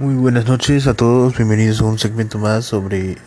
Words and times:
Muy 0.00 0.14
buenas 0.14 0.46
noches 0.46 0.86
a 0.86 0.94
todos, 0.94 1.36
bienvenidos 1.36 1.82
a 1.82 1.84
un 1.84 1.98
segmento 1.98 2.38
más 2.38 2.64
sobre 2.64 3.18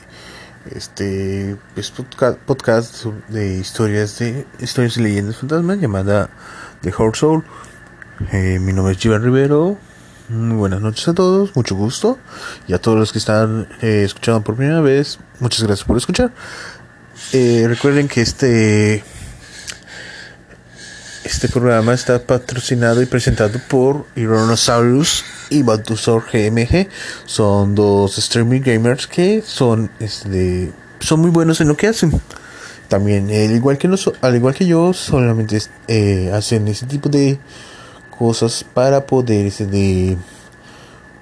este 0.72 1.56
pues, 1.76 1.92
podcast 1.92 3.06
de 3.30 3.58
historias 3.58 4.18
de 4.18 4.48
historias 4.60 4.98
y 4.98 5.04
leyendas 5.04 5.38
fantasmas 5.38 5.78
llamada 5.78 6.32
The 6.82 6.90
Horror 6.90 7.16
Soul. 7.16 7.44
Eh, 8.32 8.60
mi 8.60 8.74
nombre 8.74 8.94
es 8.94 9.00
Jivan 9.00 9.24
Rivero. 9.24 9.78
Muy 10.30 10.56
buenas 10.56 10.82
noches 10.82 11.08
a 11.08 11.14
todos, 11.14 11.56
mucho 11.56 11.76
gusto. 11.76 12.18
Y 12.68 12.74
a 12.74 12.80
todos 12.80 12.98
los 12.98 13.12
que 13.12 13.20
están 13.20 13.68
eh, 13.82 14.04
escuchando 14.06 14.42
por 14.42 14.56
primera 14.56 14.82
vez, 14.82 15.20
muchas 15.40 15.64
gracias 15.64 15.86
por 15.86 15.98
escuchar. 15.98 16.32
Eh, 17.34 17.66
recuerden 17.68 18.08
que 18.08 18.22
este 18.22 19.04
este 21.24 21.48
programa 21.48 21.94
está 21.94 22.22
patrocinado 22.26 23.02
y 23.02 23.06
presentado 23.06 23.60
por 23.70 24.06
Ironosaurus 24.16 25.24
y 25.50 25.64
Batusor 25.64 26.24
GMG. 26.32 26.88
Son 27.26 27.76
dos 27.76 28.18
streaming 28.18 28.62
gamers 28.62 29.08
que 29.08 29.42
son, 29.46 29.90
este, 30.00 30.72
son 31.00 31.22
muy 31.22 31.32
buenos 31.32 31.62
en 31.62 31.68
lo 31.68 31.78
que 31.78 31.88
hacen. 31.88 32.12
También, 32.88 33.30
al 33.30 33.56
igual 33.56 33.78
que, 33.78 33.90
al 34.22 34.36
igual 34.36 34.54
que 34.54 34.66
yo, 34.66 34.94
solamente 34.94 35.60
eh, 35.88 36.32
hacen 36.34 36.68
ese 36.68 36.86
tipo 36.86 37.10
de 37.10 37.40
cosas 38.24 38.64
para 38.64 39.06
poder 39.06 39.48
este, 39.48 39.66
de, 39.66 40.16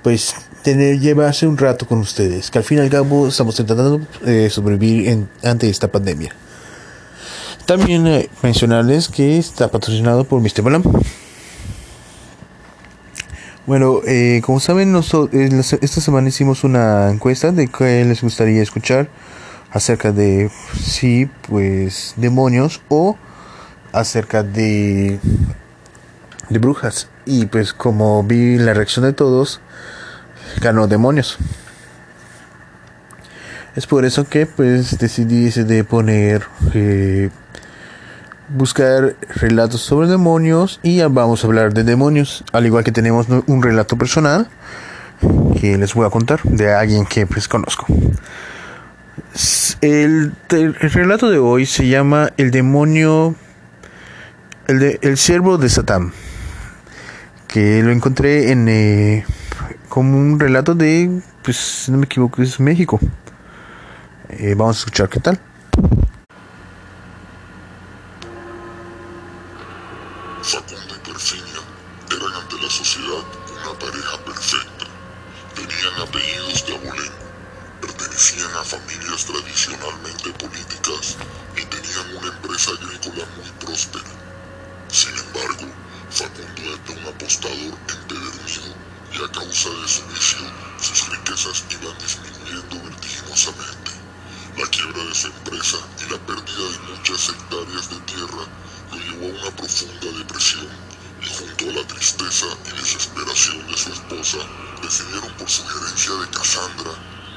pues, 0.04 0.36
tener, 0.62 1.00
llevarse 1.00 1.48
un 1.48 1.58
rato 1.58 1.88
con 1.88 1.98
ustedes. 1.98 2.52
Que 2.52 2.60
al 2.60 2.64
fin 2.64 2.78
y 2.78 2.82
al 2.82 2.92
cabo 2.92 3.28
estamos 3.28 3.60
intentando 3.60 4.00
eh, 4.24 4.52
sobrevivir 4.52 5.26
ante 5.44 5.68
esta 5.68 5.88
pandemia. 5.88 6.32
También 7.66 8.06
eh, 8.06 8.30
mencionarles 8.44 9.08
que 9.08 9.40
está 9.40 9.68
patrocinado 9.70 10.26
por 10.26 10.42
Mr. 10.42 10.62
Balam. 10.62 10.84
Bueno, 13.66 14.02
eh, 14.06 14.42
como 14.46 14.60
saben, 14.60 14.92
nosotros, 14.92 15.34
esta 15.82 16.02
semana 16.02 16.30
hicimos 16.30 16.64
una 16.64 17.10
encuesta 17.10 17.52
de 17.52 17.68
qué 17.68 18.06
les 18.06 18.22
gustaría 18.22 18.62
escuchar 18.62 19.10
acerca 19.72 20.12
de, 20.12 20.52
sí, 20.80 21.28
pues, 21.50 22.14
demonios 22.16 22.80
o 22.90 23.18
acerca 23.92 24.44
de, 24.44 25.20
de 26.52 26.60
brujas. 26.60 27.10
Y 27.26 27.46
pues 27.46 27.74
como 27.74 28.24
vi 28.24 28.58
la 28.58 28.74
reacción 28.74 29.06
de 29.06 29.14
todos, 29.14 29.62
ganó 30.60 30.88
demonios. 30.88 31.38
Es 33.76 33.88
por 33.88 34.06
eso 34.06 34.28
que 34.28 34.46
pues 34.46 34.98
decidí 34.98 35.50
de 35.50 35.84
poner 35.84 36.44
eh, 36.74 37.30
buscar 38.50 39.16
relatos 39.36 39.82
sobre 39.82 40.08
demonios 40.08 40.80
y 40.84 41.02
vamos 41.02 41.44
a 41.44 41.48
hablar 41.48 41.74
de 41.74 41.84
demonios, 41.84 42.44
al 42.52 42.66
igual 42.66 42.84
que 42.84 42.92
tenemos 42.92 43.28
un 43.30 43.64
relato 43.64 43.98
personal 43.98 44.50
que 45.60 45.78
les 45.78 45.94
voy 45.94 46.06
a 46.06 46.10
contar 46.10 46.42
de 46.44 46.74
alguien 46.74 47.06
que 47.06 47.26
pues 47.26 47.48
conozco. 47.48 47.86
El, 49.82 50.34
relato 50.50 51.30
de 51.30 51.38
hoy 51.38 51.66
se 51.66 51.88
llama 51.88 52.32
El 52.38 52.52
demonio, 52.52 53.36
el, 54.68 54.80
de, 54.80 55.00
el 55.02 55.18
siervo 55.18 55.58
de 55.58 55.70
Satán, 55.70 56.12
que 57.52 57.84
lo 57.84 57.92
encontré 57.92 58.52
en 58.52 58.68
eh, 58.70 59.26
como 59.90 60.18
un 60.18 60.40
relato 60.40 60.74
de, 60.74 61.22
pues 61.44 61.58
si 61.58 61.92
no 61.92 61.98
me 61.98 62.06
equivoco, 62.06 62.42
es 62.42 62.60
México. 62.60 62.98
Eh, 64.30 64.56
vamos 64.58 64.78
a 64.78 64.80
escuchar 64.80 65.10
qué 65.10 65.20
tal. 65.20 65.38
apostador 87.22 87.78
empedernido 87.88 88.76
y 89.14 89.24
a 89.24 89.32
causa 89.32 89.70
de 89.70 89.88
su 89.88 90.02
vicio 90.08 90.42
sus 90.82 91.08
riquezas 91.10 91.66
iban 91.70 91.96
disminuyendo 92.00 92.82
vertiginosamente. 92.82 93.92
La 94.58 94.66
quiebra 94.68 95.04
de 95.04 95.14
su 95.14 95.28
empresa 95.28 95.78
y 96.00 96.12
la 96.12 96.18
pérdida 96.18 96.72
de 96.72 96.80
muchas 96.92 97.30
hectáreas 97.30 97.90
de 97.90 98.00
tierra 98.02 98.44
lo 98.92 98.98
llevó 98.98 99.26
a 99.28 99.40
una 99.40 99.52
profunda 99.56 100.12
depresión 100.18 100.68
y 101.22 101.28
junto 101.28 101.70
a 101.70 101.74
la 101.74 101.86
tristeza 101.86 102.48
y 102.66 102.82
desesperación 102.82 103.68
de 103.68 103.78
su 103.78 103.94
esposa 103.94 104.38
decidieron 104.82 105.32
por 105.36 105.48
sugerencia 105.48 106.14
de 106.16 106.30
Cassandra, 106.32 106.92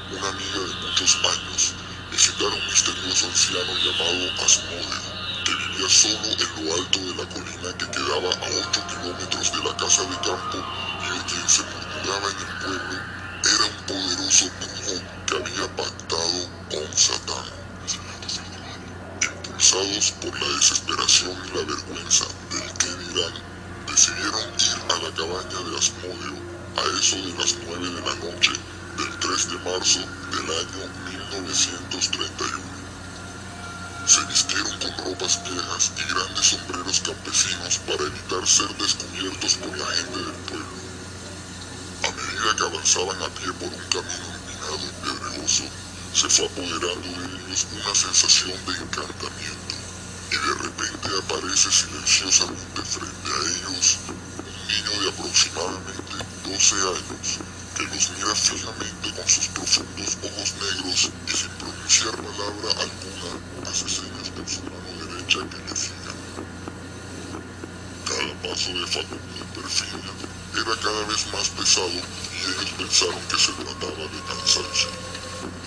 una 0.09 0.29
amiga 0.29 0.59
de 0.61 0.75
muchos 0.87 1.15
años, 1.25 1.75
visitar 2.09 2.47
a 2.51 2.55
un 2.55 2.65
misterioso 2.65 3.27
anciano 3.27 3.77
llamado 3.77 4.33
Asmodeo 4.45 5.14
vivía 5.75 5.89
solo 5.89 6.15
en 6.15 6.65
lo 6.65 6.73
alto 6.75 6.99
de 6.99 7.15
la 7.15 7.25
colina 7.27 7.77
que 7.77 7.89
quedaba 7.91 8.29
a 8.29 8.49
8 8.49 8.87
kilómetros 8.87 9.51
de 9.51 9.57
la 9.63 9.75
casa 9.75 10.03
de 10.03 10.17
campo 10.19 10.57
y 10.57 11.17
de 11.17 11.25
quien 11.25 11.49
se 11.49 11.63
murmuraba 11.63 12.31
en 12.31 12.39
el 12.39 12.53
pueblo 12.59 12.99
era 13.43 13.65
un 13.65 13.85
poderoso 13.85 14.45
brujo 14.59 15.03
que 15.27 15.35
había 15.35 15.75
pactado 15.75 16.49
con 16.71 16.97
Satán. 16.97 17.45
Impulsados 19.21 20.11
por 20.21 20.41
la 20.41 20.47
desesperación 20.55 21.37
y 21.45 21.49
la 21.49 21.63
vergüenza 21.63 22.25
del 22.51 22.73
que 22.73 22.89
dirán, 23.03 23.33
decidieron 23.87 24.47
ir 24.59 24.77
a 24.89 24.97
la 25.03 25.11
cabaña 25.13 25.69
de 25.69 25.77
Asmodeo 25.77 26.45
a 26.77 26.99
eso 26.99 27.15
de 27.17 27.33
las 27.33 27.55
9 27.59 27.89
de 27.89 28.01
la 28.01 28.15
noche 28.15 28.51
del 28.97 29.19
3 29.19 29.47
de 29.49 29.59
marzo 29.59 29.99
del 30.31 30.49
año 30.51 30.89
1931. 31.05 32.74
Se 34.07 34.23
vistieron 34.25 34.77
con 34.79 34.97
ropas 35.03 35.41
viejas 35.49 35.91
y 35.97 36.13
grandes 36.13 36.45
sombreros 36.45 36.99
campesinos 37.01 37.79
para 37.87 38.03
evitar 38.03 38.47
ser 38.47 38.69
descubiertos 38.77 39.55
por 39.55 39.75
la 39.75 39.85
gente 39.97 40.19
del 40.19 40.35
pueblo. 40.45 40.77
A 42.05 42.11
medida 42.11 42.55
que 42.55 42.63
avanzaban 42.65 43.23
a 43.23 43.29
pie 43.33 43.51
por 43.53 43.67
un 43.67 43.85
camino 43.89 44.27
empinado 44.29 44.85
y 44.85 44.91
pedregoso, 45.01 45.63
se 46.13 46.29
fue 46.29 46.45
apoderando 46.45 47.07
de 47.17 47.25
ellos 47.33 47.65
una 47.73 47.95
sensación 47.95 48.65
de 48.67 48.73
encantamiento, 48.77 49.75
y 50.29 50.35
de 50.37 50.53
repente 50.53 51.09
aparece 51.25 51.71
silenciosamente 51.71 52.81
frente 52.83 53.31
a 53.33 53.41
ellos 53.57 53.97
un 54.45 54.67
niño 54.67 55.01
de 55.01 55.09
aproximadamente 55.09 56.13
12 56.45 56.75
años 56.75 57.39
que 57.75 57.83
los 57.83 58.09
mira 58.11 58.35
fijamente 58.35 59.13
con 59.13 59.27
sus 59.27 59.47
profundos 59.49 60.17
ojos 60.21 60.53
negros 60.61 61.09
y 61.27 61.31
sin 61.31 61.49
pronunciar 61.57 62.15
palabra 62.15 62.69
alguna 62.85 63.54
cada 63.75 63.91
paso 68.41 68.71
de 68.71 68.87
Facundo 68.87 69.35
en 69.35 69.47
perfil 69.51 69.99
era 70.53 70.79
cada 70.81 71.03
vez 71.07 71.27
más 71.33 71.49
pesado 71.49 71.89
y 71.89 72.37
ellos 72.39 72.71
pensaron 72.77 73.19
que 73.27 73.37
se 73.37 73.51
trataba 73.51 74.07
de 74.07 74.21
cansancio. 74.29 74.87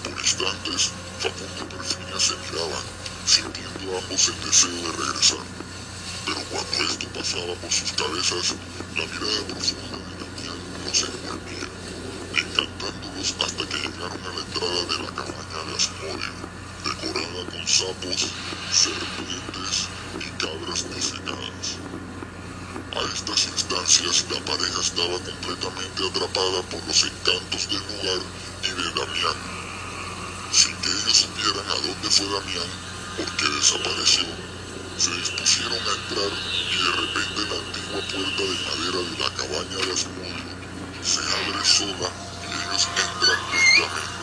Por 0.03 0.19
instantes, 0.19 0.91
Facundo 1.21 1.61
y 1.61 1.65
Perfinia 1.65 2.19
se 2.19 2.35
miraban, 2.49 2.85
sintiendo 3.27 3.99
ambos 3.99 4.29
el 4.29 4.41
deseo 4.41 4.71
de 4.71 4.93
regresar. 5.05 5.45
Pero 6.25 6.41
cuando 6.49 6.85
esto 6.85 7.09
pasaba 7.13 7.55
por 7.57 7.71
sus 7.71 7.93
cabezas, 7.93 8.57
la 8.97 9.05
mirada 9.05 9.45
profunda 9.49 9.99
de 9.99 10.17
Damián 10.17 10.61
los 10.83 11.03
envolvía, 11.03 11.69
encantándolos 12.33 13.35
hasta 13.45 13.69
que 13.69 13.77
llegaron 13.77 14.25
a 14.25 14.33
la 14.33 14.41
entrada 14.41 14.85
de 14.87 14.99
la 15.05 15.13
cabaña 15.13 15.65
de 15.69 15.77
Asmodio 15.77 16.48
con 17.13 17.67
sapos, 17.67 18.35
serpientes 18.71 19.89
y 20.21 20.31
cabras 20.37 20.83
cocinadas. 20.83 21.81
A 22.97 23.01
estas 23.15 23.47
instancias 23.47 24.25
la 24.31 24.41
pareja 24.45 24.81
estaba 24.81 25.19
completamente 25.21 26.07
atrapada 26.09 26.63
por 26.65 26.87
los 26.87 27.03
encantos 27.05 27.69
del 27.69 27.81
lugar 27.81 28.21
y 28.63 28.69
de 28.69 29.01
Damián, 29.01 29.37
sin 30.53 30.77
que 30.77 30.91
ellos 30.91 31.17
supieran 31.17 31.71
a 31.71 31.75
dónde 31.77 32.11
fue 32.11 32.27
Damián 32.27 32.71
porque 33.17 33.45
desapareció. 33.49 34.27
Se 34.99 35.11
dispusieron 35.13 35.79
a 35.89 35.93
entrar 35.93 36.33
y 36.69 36.77
de 36.77 36.93
repente 36.93 37.41
la 37.49 37.57
antigua 37.57 38.03
puerta 38.03 38.43
de 38.43 38.59
madera 38.59 38.99
de 38.99 39.19
la 39.19 39.31
cabaña 39.35 39.79
de 39.87 39.93
Asmodeo 39.93 40.59
se 41.01 41.21
abre 41.21 41.65
sola 41.65 42.13
y 42.43 42.53
ellos 42.53 42.91
entran 42.97 43.41
lentamente. 43.51 44.18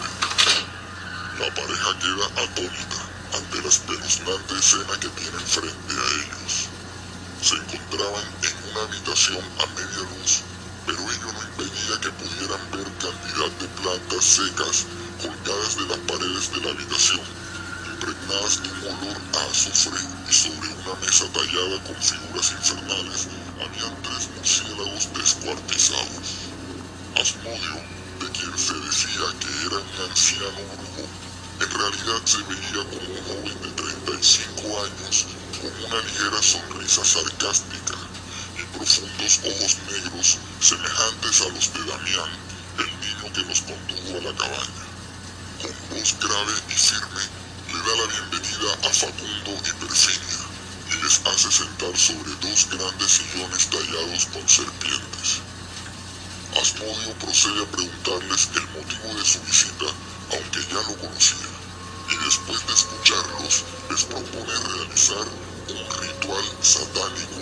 La 1.40 1.54
pareja 1.54 2.00
queda 2.00 2.26
atónita 2.46 2.96
ante 3.34 3.62
la 3.62 3.68
espeluznante 3.68 4.56
escena 4.56 4.98
que 5.02 5.10
tienen 5.10 5.46
frente 5.46 5.94
a 5.94 6.06
ellos. 6.24 6.70
Se 7.42 7.56
encontraban 7.56 8.24
en 8.42 8.72
una 8.72 8.82
habitación 8.84 9.44
a 9.60 9.66
media 9.68 10.04
luz, 10.16 10.44
pero 10.86 11.00
ello 11.00 11.34
no 11.34 11.44
impedía 11.44 12.00
que 12.02 12.12
pudieran 12.12 12.72
ver 12.72 12.88
cantidad 12.98 13.52
de 13.60 13.68
plantas 13.68 14.24
secas 14.24 14.86
colgadas 15.22 15.76
de 15.76 15.86
las 15.88 16.00
paredes 16.08 16.52
de 16.52 16.62
la 16.62 16.72
habitación, 16.72 17.28
impregnadas 17.84 18.64
de 18.64 18.70
un 18.72 18.84
olor 18.96 19.22
a 19.34 19.52
azufre 19.52 20.00
y 20.30 20.34
sobre 20.34 20.70
una 20.70 20.96
mesa 21.02 21.30
tallada 21.34 21.84
con 21.84 21.96
figuras 22.02 22.52
infernales 22.52 23.28
habían 23.60 24.02
tres 24.02 24.30
murciélagos 24.36 25.12
descuartizados. 25.12 26.56
Asmodio, 27.16 28.05
quien 28.36 28.58
se 28.58 28.74
decía 28.74 29.26
que 29.40 29.48
era 29.66 29.78
un 29.80 30.10
anciano 30.10 30.62
brujo, 30.76 31.08
en 31.62 31.72
realidad 31.72 32.22
se 32.26 32.38
veía 32.44 32.84
como 32.84 33.08
un 33.08 33.24
joven 33.24 33.62
de 33.62 33.72
35 33.72 34.84
años 34.84 35.26
con 35.62 35.72
una 35.86 36.02
ligera 36.02 36.42
sonrisa 36.44 37.06
sarcástica 37.06 37.96
y 38.60 38.78
profundos 38.78 39.40
ojos 39.40 39.78
negros 39.90 40.38
semejantes 40.60 41.42
a 41.42 41.50
los 41.50 41.74
de 41.74 41.86
Damián, 41.86 42.32
el 42.80 42.92
niño 43.00 43.34
que 43.34 43.44
nos 43.44 43.62
condujo 43.62 44.18
a 44.18 44.22
la 44.22 44.38
cabaña. 44.38 44.86
Con 45.62 45.98
voz 45.98 46.16
grave 46.20 46.54
y 46.68 46.74
firme 46.74 47.24
le 47.72 47.80
da 47.80 47.96
la 47.96 48.08
bienvenida 48.12 48.74
a 48.84 48.90
Facundo 48.94 49.52
y 49.64 49.86
Perfinia 49.86 50.44
y 50.92 51.04
les 51.04 51.22
hace 51.26 51.52
sentar 51.52 51.96
sobre 51.98 52.32
dos 52.42 52.68
grandes 52.70 53.12
sillones 53.12 53.70
tallados 53.70 54.26
con 54.34 54.50
serpientes. 54.50 55.45
Asmodio 56.56 57.14
procede 57.20 57.64
a 57.64 57.72
preguntarles 57.72 58.50
el 58.56 58.68
motivo 58.80 59.14
de 59.20 59.26
su 59.26 59.42
visita, 59.42 59.86
aunque 60.32 60.62
ya 60.72 60.82
lo 60.88 60.98
conocía, 60.98 61.52
y 62.10 62.16
después 62.24 62.66
de 62.66 62.74
escucharlos 62.74 63.64
les 63.90 64.04
propone 64.06 64.54
realizar 64.56 65.28
un 65.68 65.84
ritual 66.00 66.46
satánico 66.62 67.42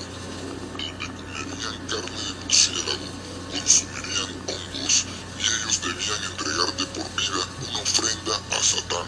donde 0.80 1.08
comerían 1.14 1.88
carne 1.88 2.22
de 2.26 2.34
murciélago, 2.42 3.10
consumirían 3.52 4.32
hongos 4.48 5.06
y 5.38 5.44
ellos 5.46 5.82
debían 5.84 6.24
entregar 6.32 6.74
de 6.78 6.86
por 6.88 7.16
vida 7.16 7.48
una 7.70 7.80
ofrenda 7.82 8.36
a 8.50 8.64
Satán 8.64 9.08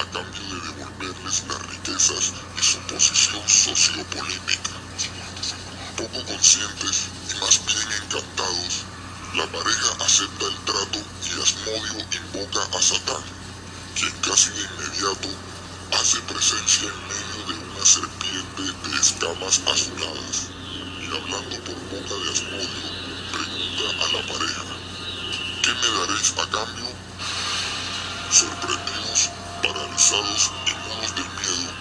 a 0.00 0.04
cambio 0.10 0.42
de 0.42 0.72
devolverles 0.72 1.44
las 1.48 1.62
riquezas 1.68 2.32
y 2.58 2.62
su 2.62 2.78
posición 2.88 3.46
sociopolítica. 3.46 4.72
Poco 5.96 6.24
conscientes 6.24 7.23
invoca 11.76 12.60
a 12.76 12.82
Satán, 12.82 13.22
quien 13.96 14.12
casi 14.22 14.50
de 14.50 14.62
inmediato 14.62 15.28
hace 15.92 16.20
presencia 16.20 16.88
en 16.88 17.08
medio 17.08 17.46
de 17.48 17.70
una 17.70 17.84
serpiente 17.84 18.62
de 18.62 19.00
escamas 19.00 19.60
azuladas 19.66 20.50
y 21.00 21.06
hablando 21.06 21.56
por 21.64 21.74
boca 21.90 22.14
de 22.14 22.30
Asmodio, 22.30 22.90
pregunta 23.32 23.84
a 23.90 24.12
la 24.12 24.22
pareja, 24.26 24.64
¿qué 25.62 25.74
me 25.74 25.98
daréis 25.98 26.32
a 26.38 26.46
cambio? 26.50 26.86
Sorprendidos, 28.30 29.30
paralizados 29.62 30.50
y 30.66 30.88
mudos 30.88 31.14
del 31.14 31.24
miedo, 31.24 31.72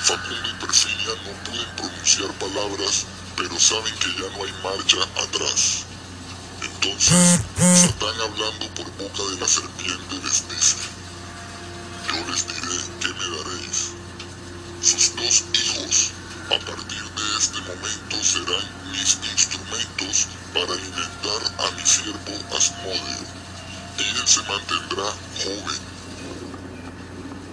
Facundo 0.00 0.48
y 0.48 0.54
Perfinia 0.54 1.14
no 1.24 1.44
pueden 1.44 1.76
pronunciar 1.76 2.32
palabras, 2.38 3.06
pero 3.36 3.58
saben 3.58 3.94
que 3.98 4.12
ya 4.14 4.36
no 4.36 4.44
hay 4.44 4.52
marcha 4.62 5.02
atrás. 5.22 5.84
Entonces, 6.62 7.40
Satán 7.58 8.20
hablando 8.20 8.72
por 8.72 8.86
boca 8.92 9.22
de 9.32 9.40
la 9.40 9.48
serpiente 9.48 10.14
les 10.22 10.48
dice, 10.48 10.76
yo 12.06 12.30
les 12.30 12.46
diré 12.46 12.78
qué 13.00 13.08
me 13.08 13.36
daréis. 13.36 13.78
Sus 14.80 15.16
dos 15.16 15.42
hijos, 15.54 16.12
a 16.50 16.58
partir 16.60 17.02
de 17.02 17.36
este 17.36 17.58
momento, 17.62 18.22
serán 18.22 18.92
mis 18.92 19.18
instrumentos 19.32 20.28
para 20.54 20.72
alimentar 20.72 21.42
a 21.58 21.70
mi 21.72 21.84
siervo 21.84 22.56
Asmodio, 22.56 23.26
y 23.98 24.02
él 24.02 24.28
se 24.28 24.42
mantendrá 24.44 25.10
joven. 25.42 25.82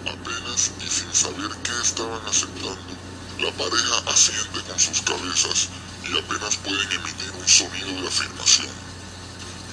Apenas 0.06 0.72
y 0.82 0.88
sin 0.88 1.16
saber 1.16 1.50
qué 1.64 1.72
estaban 1.82 2.22
aceptando, 2.28 2.94
la 3.40 3.52
pareja 3.54 3.98
asiente 4.14 4.62
con 4.70 4.80
sus 4.80 5.02
cabezas 5.02 5.70
y 6.04 6.16
apenas 6.16 6.58
pueden 6.58 6.92
emitir 6.92 7.32
un 7.32 7.48
sonido 7.48 8.02
de 8.04 8.08
afirmación. 8.08 8.85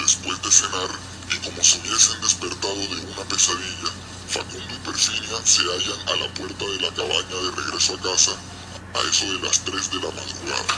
Después 0.03 0.43
de 0.43 0.51
cenar, 0.51 0.91
y 1.31 1.39
como 1.39 1.63
si 1.63 1.79
hubiesen 1.79 2.21
despertado 2.23 2.75
de 2.75 3.07
una 3.07 3.23
pesadilla, 3.23 3.91
Facundo 4.27 4.75
y 4.75 4.79
Perfinia 4.79 5.39
se 5.45 5.63
hallan 5.63 6.09
a 6.09 6.17
la 6.17 6.35
puerta 6.35 6.65
de 6.65 6.81
la 6.81 6.93
cabaña 6.93 7.37
de 7.37 7.51
regreso 7.53 7.95
a 7.95 8.03
casa, 8.03 8.33
a 8.95 9.01
eso 9.09 9.27
de 9.27 9.39
las 9.47 9.61
3 9.61 9.91
de 9.93 9.97
la 10.01 10.11
madrugada. 10.11 10.75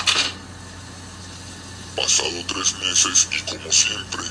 Pasado 1.96 2.44
tres 2.48 2.74
meses 2.74 3.28
y 3.32 3.40
como 3.50 3.72
siempre, 3.72 4.22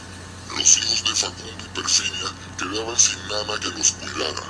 los 0.58 0.78
hijos 0.78 1.04
de 1.06 1.16
Facundo 1.16 1.66
y 1.66 1.70
Perfinia 1.70 2.34
quedaban 2.60 3.00
sin 3.00 3.28
nana 3.28 3.60
que 3.60 3.70
los 3.70 3.92
cuidara. 3.94 4.44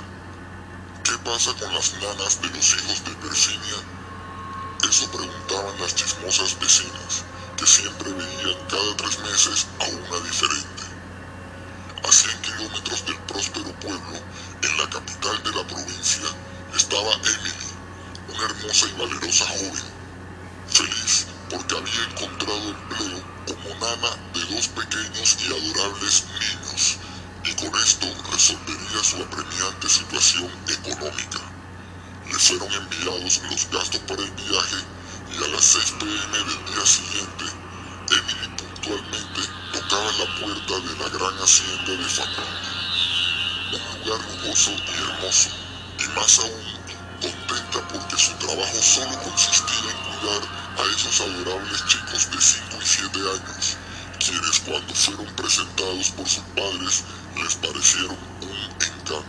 ¿Qué 1.04 1.18
pasa 1.24 1.54
con 1.54 1.72
las 1.72 1.94
nanas 1.94 2.42
de 2.42 2.50
los 2.50 2.74
hijos 2.74 3.04
de 3.04 3.16
Perfinia? 3.16 3.76
Eso 4.90 5.10
preguntaban 5.10 5.80
las 5.80 5.94
chismosas 5.94 6.58
vecinas, 6.58 7.24
que 7.56 7.66
siempre 7.66 8.12
veían 8.12 8.58
cada 8.68 8.96
tres 8.96 9.18
meses 9.20 9.66
a 9.80 9.84
una 9.86 10.20
diferente. 10.26 10.82
A 12.02 12.12
100 12.12 12.42
kilómetros 12.42 13.06
del 13.06 13.18
próspero 13.28 13.72
pueblo, 13.80 14.18
en 14.62 14.76
la 14.78 14.90
capital 14.90 15.42
de 15.42 15.52
la 15.52 15.66
provincia, 15.66 16.28
estaba 16.76 17.12
Emily, 17.14 17.70
una 18.28 18.44
hermosa 18.44 18.86
y 18.86 19.00
valerosa 19.00 19.46
joven, 19.46 19.84
feliz 20.66 21.26
porque 21.48 21.76
había 21.76 22.04
encontrado 22.10 22.70
empleo 22.70 23.24
como 23.46 23.74
nana 23.80 24.10
de 24.34 24.54
dos 24.54 24.68
pequeños 24.68 25.36
y 25.40 25.46
adorables 25.46 26.24
niños, 26.40 26.98
y 27.44 27.54
con 27.54 27.80
esto 27.80 28.06
resolvería 28.32 29.04
su 29.04 29.22
apremiante 29.22 29.88
situación 29.88 30.50
económica. 30.68 31.40
Le 32.26 32.38
fueron 32.38 32.72
enviados 32.72 33.42
los 33.50 33.70
gastos 33.70 34.00
para 34.00 34.22
el 34.22 34.30
viaje 34.32 34.93
y 35.34 35.44
a 35.44 35.48
las 35.48 35.64
6 35.64 35.94
pm 35.98 36.38
del 36.38 36.64
día 36.66 36.86
siguiente, 36.86 37.44
Emily 38.10 38.48
puntualmente 38.56 39.40
tocaba 39.72 40.12
la 40.12 40.40
puerta 40.40 40.74
de 40.78 40.96
la 40.98 41.08
gran 41.08 41.34
hacienda 41.42 41.92
de 41.92 42.04
Facundo. 42.04 42.70
Un 43.72 44.00
lugar 44.00 44.20
lujoso 44.30 44.70
y 44.70 44.94
hermoso, 44.94 45.50
y 45.98 46.08
más 46.16 46.38
aún 46.38 46.74
contenta 47.20 47.88
porque 47.88 48.16
su 48.16 48.32
trabajo 48.34 48.82
solo 48.82 49.22
consistía 49.22 49.90
en 49.90 50.18
cuidar 50.18 50.42
a 50.78 50.82
esos 50.94 51.20
adorables 51.20 51.86
chicos 51.86 52.30
de 52.30 52.40
5 52.40 52.78
y 52.80 52.86
7 52.86 53.18
años, 53.18 53.76
quienes 54.18 54.60
cuando 54.60 54.94
fueron 54.94 55.34
presentados 55.34 56.10
por 56.10 56.28
sus 56.28 56.44
padres 56.54 57.02
les 57.36 57.54
parecieron 57.56 58.18
un 58.42 58.56
encanto. 58.56 59.24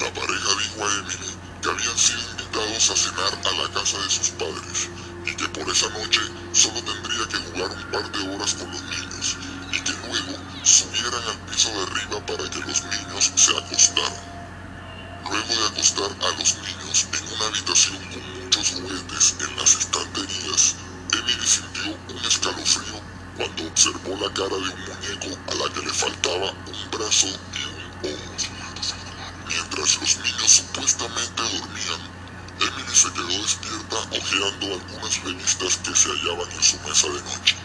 La 0.00 0.14
pareja 0.14 0.48
dijo 0.62 0.86
a 0.86 0.94
Emily 0.94 1.36
que 1.60 1.70
habían 1.70 1.98
sido 1.98 2.37
a 2.56 2.96
cenar 2.96 3.32
a 3.44 3.52
la 3.52 3.68
casa 3.72 3.98
de 3.98 4.08
sus 4.08 4.30
padres 4.30 4.88
y 5.26 5.36
que 5.36 5.48
por 5.48 5.68
esa 5.68 5.88
noche 5.90 6.20
solo 6.54 6.80
tendría 6.82 7.28
que 7.28 7.36
jugar 7.36 7.70
un 7.70 7.90
par 7.90 8.10
de 8.12 8.28
horas 8.30 8.54
con 8.54 8.70
los 8.70 8.82
niños 8.82 9.36
y 9.72 9.80
que 9.80 9.92
luego 9.92 10.38
subieran 10.64 11.22
al 11.28 11.38
piso 11.50 11.68
de 11.68 11.82
arriba 11.82 12.24
para 12.24 12.48
que 12.48 12.60
los 12.60 12.82
niños 12.84 13.32
se 13.36 13.56
acostaran. 13.58 14.14
Luego 15.28 15.54
de 15.54 15.66
acostar 15.66 16.10
a 16.22 16.38
los 16.38 16.54
niños 16.56 17.06
en 17.12 17.32
una 17.34 17.46
habitación 17.46 17.98
con 18.08 18.44
muchos 18.44 18.70
juguetes 18.70 19.34
en 19.40 19.56
las 19.56 19.74
estanterías, 19.74 20.76
Emily 21.12 21.46
sintió 21.46 21.98
un 22.08 22.24
escalofrío 22.24 23.02
cuando 23.36 23.66
observó 23.66 24.16
la 24.16 24.32
cara 24.32 24.56
de 24.56 24.70
un 24.70 24.84
muñeco 24.86 25.40
a 25.48 25.54
la 25.54 25.72
que 25.74 25.82
le 25.82 25.92
faltaba 25.92 26.54
un 26.64 26.90
brazo 26.90 27.26
y 27.26 27.64
un 27.64 28.14
ojo. 28.14 28.36
Mientras 29.46 30.00
los 30.00 30.16
niños 30.18 30.50
supuestamente 30.52 31.42
dormían, 31.42 32.17
Emily 32.60 32.94
se 32.94 33.12
quedó 33.12 33.42
despierta 33.42 33.96
hojeando 34.10 34.66
algunas 34.74 35.22
revistas 35.22 35.76
que 35.76 35.94
se 35.94 36.08
hallaban 36.08 36.50
en 36.50 36.62
su 36.62 36.78
mesa 36.80 37.06
de 37.06 37.22
noche. 37.22 37.56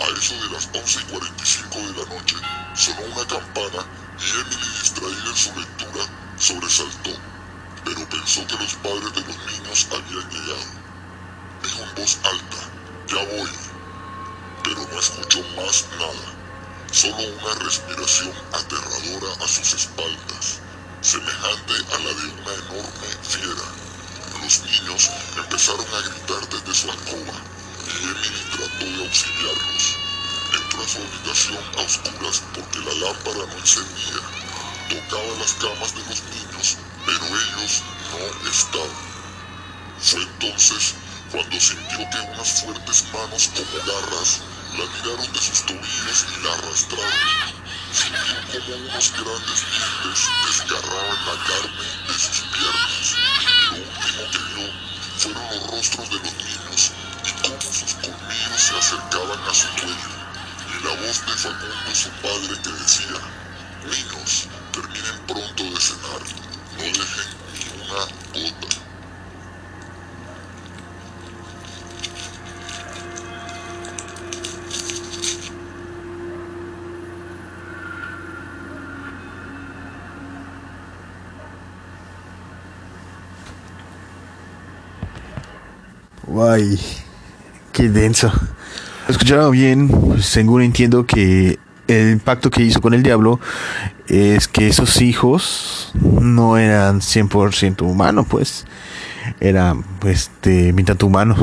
A 0.00 0.04
eso 0.18 0.34
de 0.34 0.50
las 0.50 0.68
11 0.74 1.00
y 1.00 1.04
45 1.04 1.78
de 1.78 1.92
la 1.94 2.14
noche, 2.14 2.36
sonó 2.74 3.02
una 3.02 3.26
campana 3.26 3.86
y 4.18 4.30
Emily, 4.30 4.68
distraída 4.80 5.30
en 5.30 5.36
su 5.36 5.58
lectura, 5.58 6.04
sobresaltó, 6.38 7.10
pero 7.84 8.08
pensó 8.08 8.46
que 8.46 8.56
los 8.56 8.74
padres 8.76 9.12
de 9.14 9.20
los 9.22 9.38
niños 9.52 9.86
habían 9.92 10.28
llegado. 10.28 10.74
Dijo 11.62 11.82
en 11.82 11.94
voz 11.94 12.18
alta, 12.24 12.58
ya 13.08 13.24
voy, 13.24 13.50
pero 14.64 14.88
no 14.90 14.98
escuchó 14.98 15.42
más 15.56 15.86
nada, 15.98 16.36
solo 16.90 17.16
una 17.16 17.54
respiración 17.64 18.34
aterradora 18.52 19.32
a 19.44 19.48
sus 19.48 19.72
espaldas, 19.72 20.60
semejante 21.00 21.74
a 21.94 21.98
la 21.98 22.14
de 22.14 22.26
una 22.42 22.54
enorme 22.54 23.08
fiera. 23.22 23.85
Los 24.42 24.62
niños 24.62 25.10
empezaron 25.36 25.86
a 25.94 26.00
gritar 26.08 26.48
desde 26.48 26.74
su 26.74 26.90
alcoba 26.90 27.32
y 27.86 28.04
Emily 28.04 28.44
trató 28.52 28.84
de 28.84 29.04
auxiliarlos. 29.04 29.98
Entró 30.52 30.88
su 30.88 30.98
habitación 30.98 31.64
a 31.78 31.82
oscuras 31.82 32.42
porque 32.54 32.78
la 32.80 32.94
lámpara 32.94 33.46
no 33.46 33.58
encendía. 33.58 34.20
Tocaba 34.88 35.38
las 35.38 35.52
camas 35.54 35.94
de 35.94 36.04
los 36.04 36.22
niños, 36.24 36.76
pero 37.04 37.26
ellos 37.26 37.82
no 38.12 38.50
estaban. 38.50 39.16
Fue 39.98 40.22
entonces 40.22 40.94
cuando 41.32 41.60
sintió 41.60 41.98
que 42.10 42.18
unas 42.20 42.60
fuertes 42.60 43.04
manos 43.12 43.50
como 43.54 43.84
garras 43.84 44.40
la 44.78 44.86
tiraron 44.92 45.32
de 45.32 45.40
sus 45.40 45.66
tobillos 45.66 46.26
y 46.36 46.42
la 46.42 46.54
arrastraron. 46.54 47.54
Sintió 47.92 48.42
como 48.52 48.76
unos 48.76 49.12
grandes 49.12 49.64
dientes 49.70 50.34
desgarraban 50.46 51.26
la 51.26 51.44
carne 51.44 51.86
de 52.06 52.14
sus 52.14 52.40
piernas. 52.52 53.55
Fueron 54.16 55.42
los 55.50 55.70
rostros 55.70 56.08
de 56.08 56.16
los 56.16 56.32
niños 56.36 56.92
y 57.24 57.32
cómo 57.42 57.60
sus 57.60 57.94
colmillos 57.94 58.60
se 58.60 58.78
acercaban 58.78 59.40
a 59.40 59.54
su 59.54 59.68
cuello. 59.76 60.16
Y 60.68 60.84
la 60.84 60.90
voz 60.94 61.26
de 61.26 61.32
Facundo, 61.32 61.94
su 61.94 62.10
padre, 62.22 62.60
que 62.62 62.70
decía, 62.70 63.20
niños, 63.84 64.48
terminen 64.72 65.20
pronto 65.26 65.64
de 65.64 65.80
cenar, 65.80 66.22
no 66.76 66.82
dejen 66.82 67.28
ni 67.52 67.82
una 67.82 68.50
gota. 68.50 68.76
Guay, 86.56 86.80
qué 87.72 87.90
denso. 87.90 88.32
Escuchaba 89.08 89.50
bien, 89.50 89.88
pues, 89.88 90.24
según 90.24 90.62
entiendo 90.62 91.04
que 91.04 91.58
el 91.86 92.18
pacto 92.18 92.48
que 92.48 92.62
hizo 92.62 92.80
con 92.80 92.94
el 92.94 93.02
diablo 93.02 93.40
es 94.08 94.48
que 94.48 94.66
esos 94.66 95.02
hijos 95.02 95.92
no 95.94 96.56
eran 96.56 97.02
100% 97.02 97.82
humanos, 97.82 98.26
pues 98.30 98.64
eran 99.38 99.82
pues 100.00 100.30
de 100.40 100.72
mitad 100.72 101.00
humano. 101.02 101.36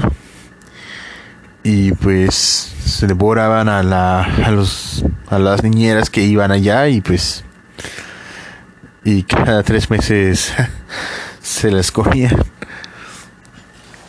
Y 1.61 1.91
pues 1.91 2.73
se 2.83 3.05
devoraban 3.05 3.69
a 3.69 3.83
la 3.83 4.23
a 4.23 4.49
los 4.49 5.05
a 5.29 5.37
las 5.37 5.61
niñeras 5.61 6.09
que 6.09 6.23
iban 6.23 6.51
allá 6.51 6.87
y 6.87 7.01
pues 7.01 7.45
y 9.03 9.21
cada 9.21 9.61
tres 9.61 9.91
meses 9.91 10.53
se 11.41 11.69
las 11.69 11.91
comían 11.91 12.35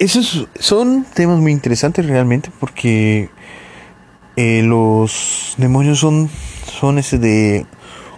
esos 0.05 0.49
son 0.59 1.05
temas 1.15 1.39
muy 1.39 1.53
interesantes 1.53 2.07
realmente 2.07 2.51
porque 2.61 3.31
eh, 4.37 4.63
los 4.63 5.55
demonios 5.57 5.99
son 5.99 6.29
son 6.71 6.99
ese 6.99 7.19
de 7.19 7.67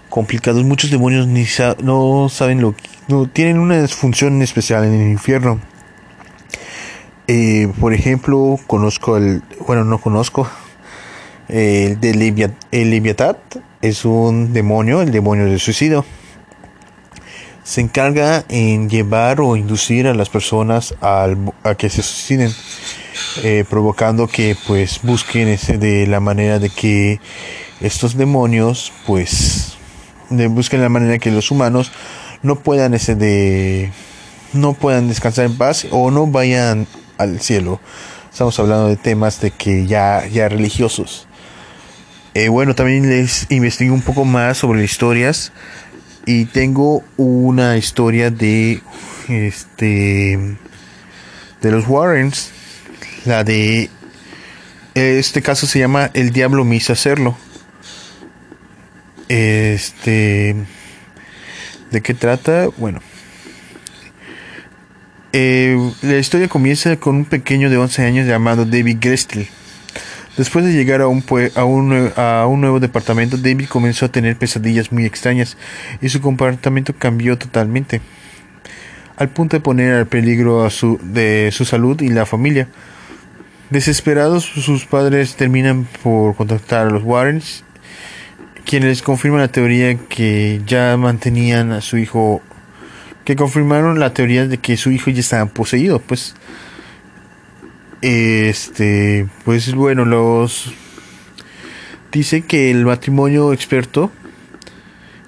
complicados. 0.08 0.64
Muchos 0.64 0.90
demonios 0.90 1.26
ni 1.26 1.44
no 1.82 2.28
saben 2.28 2.60
lo 2.60 2.74
que 2.74 2.88
no 3.08 3.28
tienen 3.28 3.58
una 3.58 3.86
función 3.86 4.42
especial 4.42 4.84
en 4.84 4.94
el 4.94 5.10
infierno. 5.10 5.60
Eh, 7.28 7.68
por 7.80 7.92
ejemplo 7.92 8.58
conozco 8.66 9.16
el 9.16 9.42
bueno 9.66 9.84
no 9.84 9.98
conozco 9.98 10.48
el 11.48 12.00
de 12.00 12.14
Leviat, 12.14 12.52
el 12.72 13.16
es 13.82 14.04
un 14.04 14.52
demonio 14.52 15.02
el 15.02 15.10
demonio 15.10 15.44
del 15.44 15.58
suicidio 15.60 16.04
se 17.66 17.80
encarga 17.80 18.44
en 18.48 18.88
llevar 18.88 19.40
o 19.40 19.56
inducir 19.56 20.06
a 20.06 20.14
las 20.14 20.28
personas 20.28 20.94
al, 21.00 21.52
a 21.64 21.74
que 21.74 21.90
se 21.90 22.00
suiciden, 22.00 22.54
eh, 23.42 23.64
provocando 23.68 24.28
que 24.28 24.56
pues 24.68 25.00
busquen 25.02 25.48
ese 25.48 25.76
de 25.76 26.06
la 26.06 26.20
manera 26.20 26.60
de 26.60 26.70
que 26.70 27.18
estos 27.80 28.16
demonios 28.16 28.92
pues 29.04 29.76
de, 30.30 30.46
busquen 30.46 30.80
la 30.80 30.88
manera 30.88 31.18
que 31.18 31.32
los 31.32 31.50
humanos 31.50 31.90
no 32.42 32.54
puedan 32.54 32.94
ese 32.94 33.16
de 33.16 33.90
no 34.52 34.74
puedan 34.74 35.08
descansar 35.08 35.46
en 35.46 35.58
paz 35.58 35.88
o 35.90 36.12
no 36.12 36.28
vayan 36.28 36.86
al 37.18 37.40
cielo. 37.40 37.80
Estamos 38.30 38.56
hablando 38.60 38.86
de 38.86 38.96
temas 38.96 39.40
de 39.40 39.50
que 39.50 39.86
ya 39.86 40.24
ya 40.28 40.48
religiosos. 40.48 41.26
Eh, 42.34 42.48
bueno, 42.48 42.74
también 42.74 43.08
les 43.08 43.50
investigué 43.50 43.90
un 43.90 44.02
poco 44.02 44.24
más 44.26 44.58
sobre 44.58 44.84
historias 44.84 45.52
y 46.26 46.46
tengo 46.46 47.04
una 47.16 47.76
historia 47.76 48.30
de 48.30 48.82
este 49.28 50.56
de 51.62 51.70
los 51.70 51.86
Warrens. 51.86 52.50
La 53.24 53.44
de 53.44 53.88
este 54.94 55.40
caso 55.40 55.66
se 55.66 55.78
llama 55.78 56.10
el 56.12 56.32
diablo 56.32 56.64
me 56.64 56.76
hizo 56.76 56.92
hacerlo. 56.92 57.36
Este 59.28 60.56
de 61.90 62.00
qué 62.00 62.14
trata 62.14 62.68
bueno 62.76 63.00
eh, 65.32 65.76
la 66.02 66.16
historia 66.18 66.48
comienza 66.48 66.96
con 66.96 67.16
un 67.16 67.24
pequeño 67.24 67.70
de 67.70 67.76
11 67.76 68.02
años 68.04 68.26
llamado 68.26 68.64
David 68.64 68.98
Grestel 69.00 69.48
Después 70.36 70.66
de 70.66 70.72
llegar 70.72 71.00
a 71.00 71.08
un, 71.08 71.24
a, 71.54 71.64
un, 71.64 72.12
a 72.14 72.46
un 72.46 72.60
nuevo 72.60 72.78
departamento, 72.78 73.38
David 73.38 73.68
comenzó 73.68 74.06
a 74.06 74.10
tener 74.10 74.36
pesadillas 74.36 74.92
muy 74.92 75.06
extrañas 75.06 75.56
y 76.02 76.10
su 76.10 76.20
comportamiento 76.20 76.94
cambió 76.96 77.38
totalmente, 77.38 78.02
al 79.16 79.30
punto 79.30 79.56
de 79.56 79.62
poner 79.62 79.94
al 79.94 80.06
peligro 80.06 80.64
a 80.64 80.70
su, 80.70 81.00
de 81.02 81.50
su 81.52 81.64
salud 81.64 82.00
y 82.02 82.08
la 82.08 82.26
familia. 82.26 82.68
Desesperados, 83.70 84.44
sus 84.44 84.84
padres 84.84 85.36
terminan 85.36 85.88
por 86.02 86.36
contactar 86.36 86.86
a 86.86 86.90
los 86.90 87.02
Warrens, 87.02 87.64
quienes 88.66 89.00
confirman 89.00 89.40
la 89.40 89.48
teoría 89.48 89.96
que 89.96 90.60
ya 90.66 90.98
mantenían 90.98 91.72
a 91.72 91.80
su 91.80 91.96
hijo, 91.96 92.42
que 93.24 93.36
confirmaron 93.36 93.98
la 93.98 94.12
teoría 94.12 94.46
de 94.46 94.58
que 94.58 94.76
su 94.76 94.90
hijo 94.90 95.10
ya 95.10 95.20
estaba 95.20 95.46
poseído, 95.46 95.98
pues 95.98 96.34
este, 98.02 99.26
pues 99.44 99.74
bueno, 99.74 100.04
los 100.04 100.72
dice 102.12 102.42
que 102.42 102.70
el 102.70 102.86
matrimonio 102.86 103.52
experto 103.52 104.10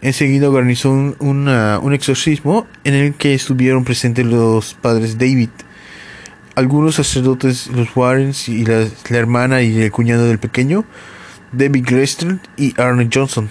enseguida 0.01 0.49
organizó 0.49 0.91
un, 0.91 1.15
un 1.19 1.95
exorcismo 1.95 2.67
en 2.85 2.95
el 2.95 3.15
que 3.15 3.35
estuvieron 3.35 3.85
presentes 3.85 4.25
los 4.25 4.75
padres 4.75 5.19
David, 5.19 5.51
algunos 6.55 6.97
sacerdotes, 6.97 7.69
los 7.69 7.95
Warrens 7.97 8.49
y 8.49 8.65
la, 8.65 8.87
hermana 9.11 9.63
y 9.63 9.83
el 9.83 9.93
cuñado 9.93 10.27
del 10.27 10.39
pequeño, 10.39 10.85
David 11.53 11.85
Grestel 11.87 12.41
y 12.57 12.79
Arne 12.81 13.09
Johnson. 13.13 13.49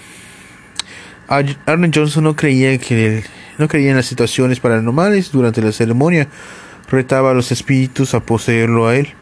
Arne 1.28 1.92
Johnson 1.94 2.24
no 2.24 2.36
creía 2.36 2.78
que 2.78 3.24
no 3.58 3.68
creía 3.68 3.90
en 3.90 3.98
las 3.98 4.06
situaciones 4.06 4.60
paranormales 4.60 5.32
durante 5.32 5.62
la 5.62 5.72
ceremonia 5.72 6.28
retaba 6.90 7.32
a 7.32 7.34
los 7.34 7.52
espíritus 7.52 8.14
a 8.14 8.22
poseerlo 8.22 8.88
a 8.88 8.96
él. 8.96 9.14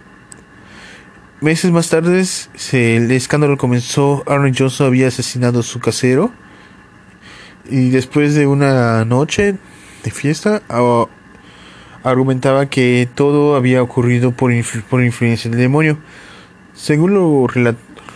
Meses 1.41 1.71
más 1.71 1.89
tarde, 1.89 2.23
el 2.71 3.11
escándalo 3.11 3.57
comenzó. 3.57 4.23
Aaron 4.25 4.53
Johnson 4.57 4.87
había 4.87 5.07
asesinado 5.07 5.59
a 5.59 5.63
su 5.63 5.79
casero. 5.79 6.31
Y 7.69 7.89
después 7.89 8.35
de 8.35 8.47
una 8.47 9.05
noche 9.05 9.55
de 10.03 10.11
fiesta, 10.11 10.61
argumentaba 12.03 12.67
que 12.67 13.07
todo 13.13 13.55
había 13.55 13.81
ocurrido 13.81 14.31
por, 14.31 14.51
por 14.89 15.03
influencia 15.03 15.49
del 15.49 15.59
demonio. 15.59 15.97
Según 16.73 17.13
lo, 17.13 17.47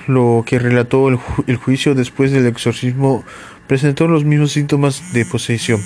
lo 0.08 0.44
que 0.46 0.60
relató 0.60 1.10
el, 1.10 1.20
el 1.48 1.58
juicio 1.58 1.96
después 1.96 2.32
del 2.32 2.46
exorcismo, 2.46 3.24
presentó 3.68 4.08
los 4.08 4.24
mismos 4.24 4.52
síntomas 4.52 5.14
de 5.14 5.26
posesión 5.26 5.82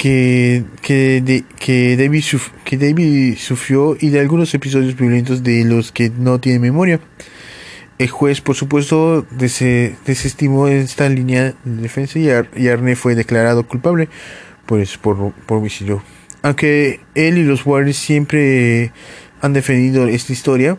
que, 0.00 0.64
que, 0.80 1.44
que, 1.58 1.94
David 1.98 2.24
que 2.64 2.78
David 2.78 3.36
sufrió 3.36 3.98
y 4.00 4.08
de 4.08 4.20
algunos 4.20 4.54
episodios 4.54 4.96
violentos 4.96 5.42
de 5.42 5.62
los 5.66 5.92
que 5.92 6.08
no 6.08 6.40
tiene 6.40 6.58
memoria. 6.58 7.00
El 7.98 8.08
juez, 8.08 8.40
por 8.40 8.56
supuesto, 8.56 9.26
desestimó 9.30 10.68
esta 10.68 11.06
línea 11.10 11.52
de 11.64 11.82
defensa 11.82 12.18
y, 12.18 12.30
Arne 12.68 12.96
fue 12.96 13.14
declarado 13.14 13.68
culpable 13.68 14.08
pues, 14.64 14.96
por, 14.96 15.34
por 15.34 15.58
homicidio. 15.58 16.02
Aunque 16.40 17.00
él 17.14 17.36
y 17.36 17.44
los 17.44 17.66
Warriors 17.66 17.98
siempre 17.98 18.92
han 19.42 19.52
defendido 19.52 20.08
esta 20.08 20.32
historia, 20.32 20.78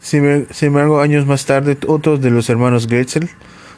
sin 0.00 0.48
embargo, 0.62 1.00
años 1.00 1.26
más 1.26 1.46
tarde, 1.46 1.78
otros 1.86 2.20
de 2.20 2.30
los 2.30 2.50
hermanos 2.50 2.88
Gretzel 2.88 3.30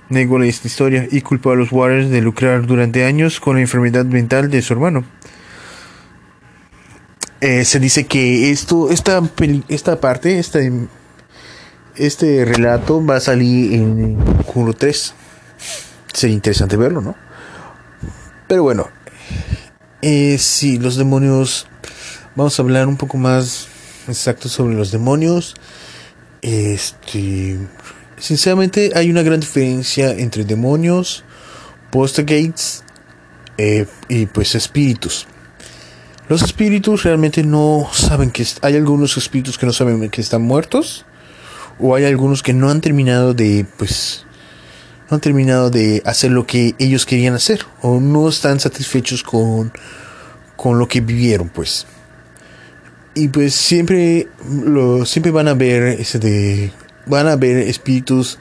negó 0.09 0.43
esta 0.43 0.69
historia 0.69 1.09
y 1.11 1.21
culpó 1.21 1.53
a 1.53 1.57
los 1.57 1.73
Warriors 1.73 2.11
de 2.11 2.21
lucrar 2.21 2.67
durante 2.67 3.05
años 3.05 3.41
con 3.41 3.57
la 3.57 3.63
enfermedad 3.63 4.05
mental 4.05 4.51
de 4.51 4.63
su 4.63 4.73
hermano. 4.73 5.05
Eh, 7.41 7.65
se 7.65 7.79
dice 7.79 8.07
que 8.07 8.51
esto, 8.51 8.91
esta, 8.91 9.23
esta 9.69 10.01
parte, 10.01 10.39
este, 10.39 10.73
este 11.97 12.45
relato 12.45 13.05
va 13.05 13.17
a 13.17 13.21
salir 13.21 13.75
en 13.75 14.19
Juro 14.45 14.73
3. 14.73 15.15
Sería 16.13 16.35
interesante 16.35 16.77
verlo, 16.77 17.01
¿no? 17.01 17.17
Pero 18.49 18.63
bueno, 18.63 18.89
eh, 20.01 20.39
sí, 20.39 20.79
los 20.79 20.97
demonios. 20.97 21.67
Vamos 22.37 22.59
a 22.59 22.63
hablar 22.63 22.89
un 22.89 22.97
poco 22.97 23.17
más 23.17 23.69
exacto 24.09 24.49
sobre 24.49 24.75
los 24.75 24.91
demonios. 24.91 25.55
Este. 26.43 27.59
Sinceramente, 28.25 28.93
hay 28.95 29.11
una 29.11 29.23
gran 29.23 29.39
diferencia 29.39 30.13
entre 30.13 30.47
demonios, 30.47 31.25
gates 31.93 32.83
eh, 33.59 33.85
y 34.09 34.25
pues 34.25 34.55
espíritus. 34.55 35.27
Los 36.31 36.41
espíritus 36.41 37.03
realmente 37.03 37.43
no 37.43 37.87
saben 37.93 38.31
que 38.31 38.47
hay 38.63 38.77
algunos 38.77 39.19
espíritus 39.19 39.59
que 39.59 39.67
no 39.67 39.75
saben 39.75 40.09
que 40.09 40.23
están 40.23 40.41
muertos 40.41 41.05
o 41.79 41.95
hay 41.95 42.07
algunos 42.07 42.43
que 42.43 42.55
no 42.55 42.71
han 42.71 42.81
terminado 42.81 43.35
de 43.35 43.67
pues 43.77 44.25
no 45.11 45.17
han 45.17 45.21
terminado 45.21 45.69
de 45.69 46.03
hacer 46.07 46.31
lo 46.31 46.47
que 46.47 46.75
ellos 46.79 47.05
querían 47.05 47.35
hacer 47.35 47.67
o 47.83 48.01
no 48.01 48.27
están 48.31 48.59
satisfechos 48.59 49.23
con 49.23 49.71
con 50.57 50.79
lo 50.79 50.89
que 50.89 51.03
vivieron 51.03 51.51
pues 51.51 51.87
y 53.15 53.29
pues 53.29 53.55
siempre 53.55 54.29
lo 54.49 55.05
siempre 55.05 55.31
van 55.31 55.49
a 55.49 55.55
ver 55.55 56.01
ese 56.01 56.19
de 56.19 56.73
van 57.07 57.29
a 57.29 57.37
ver 57.37 57.57
espíritus 57.59 58.39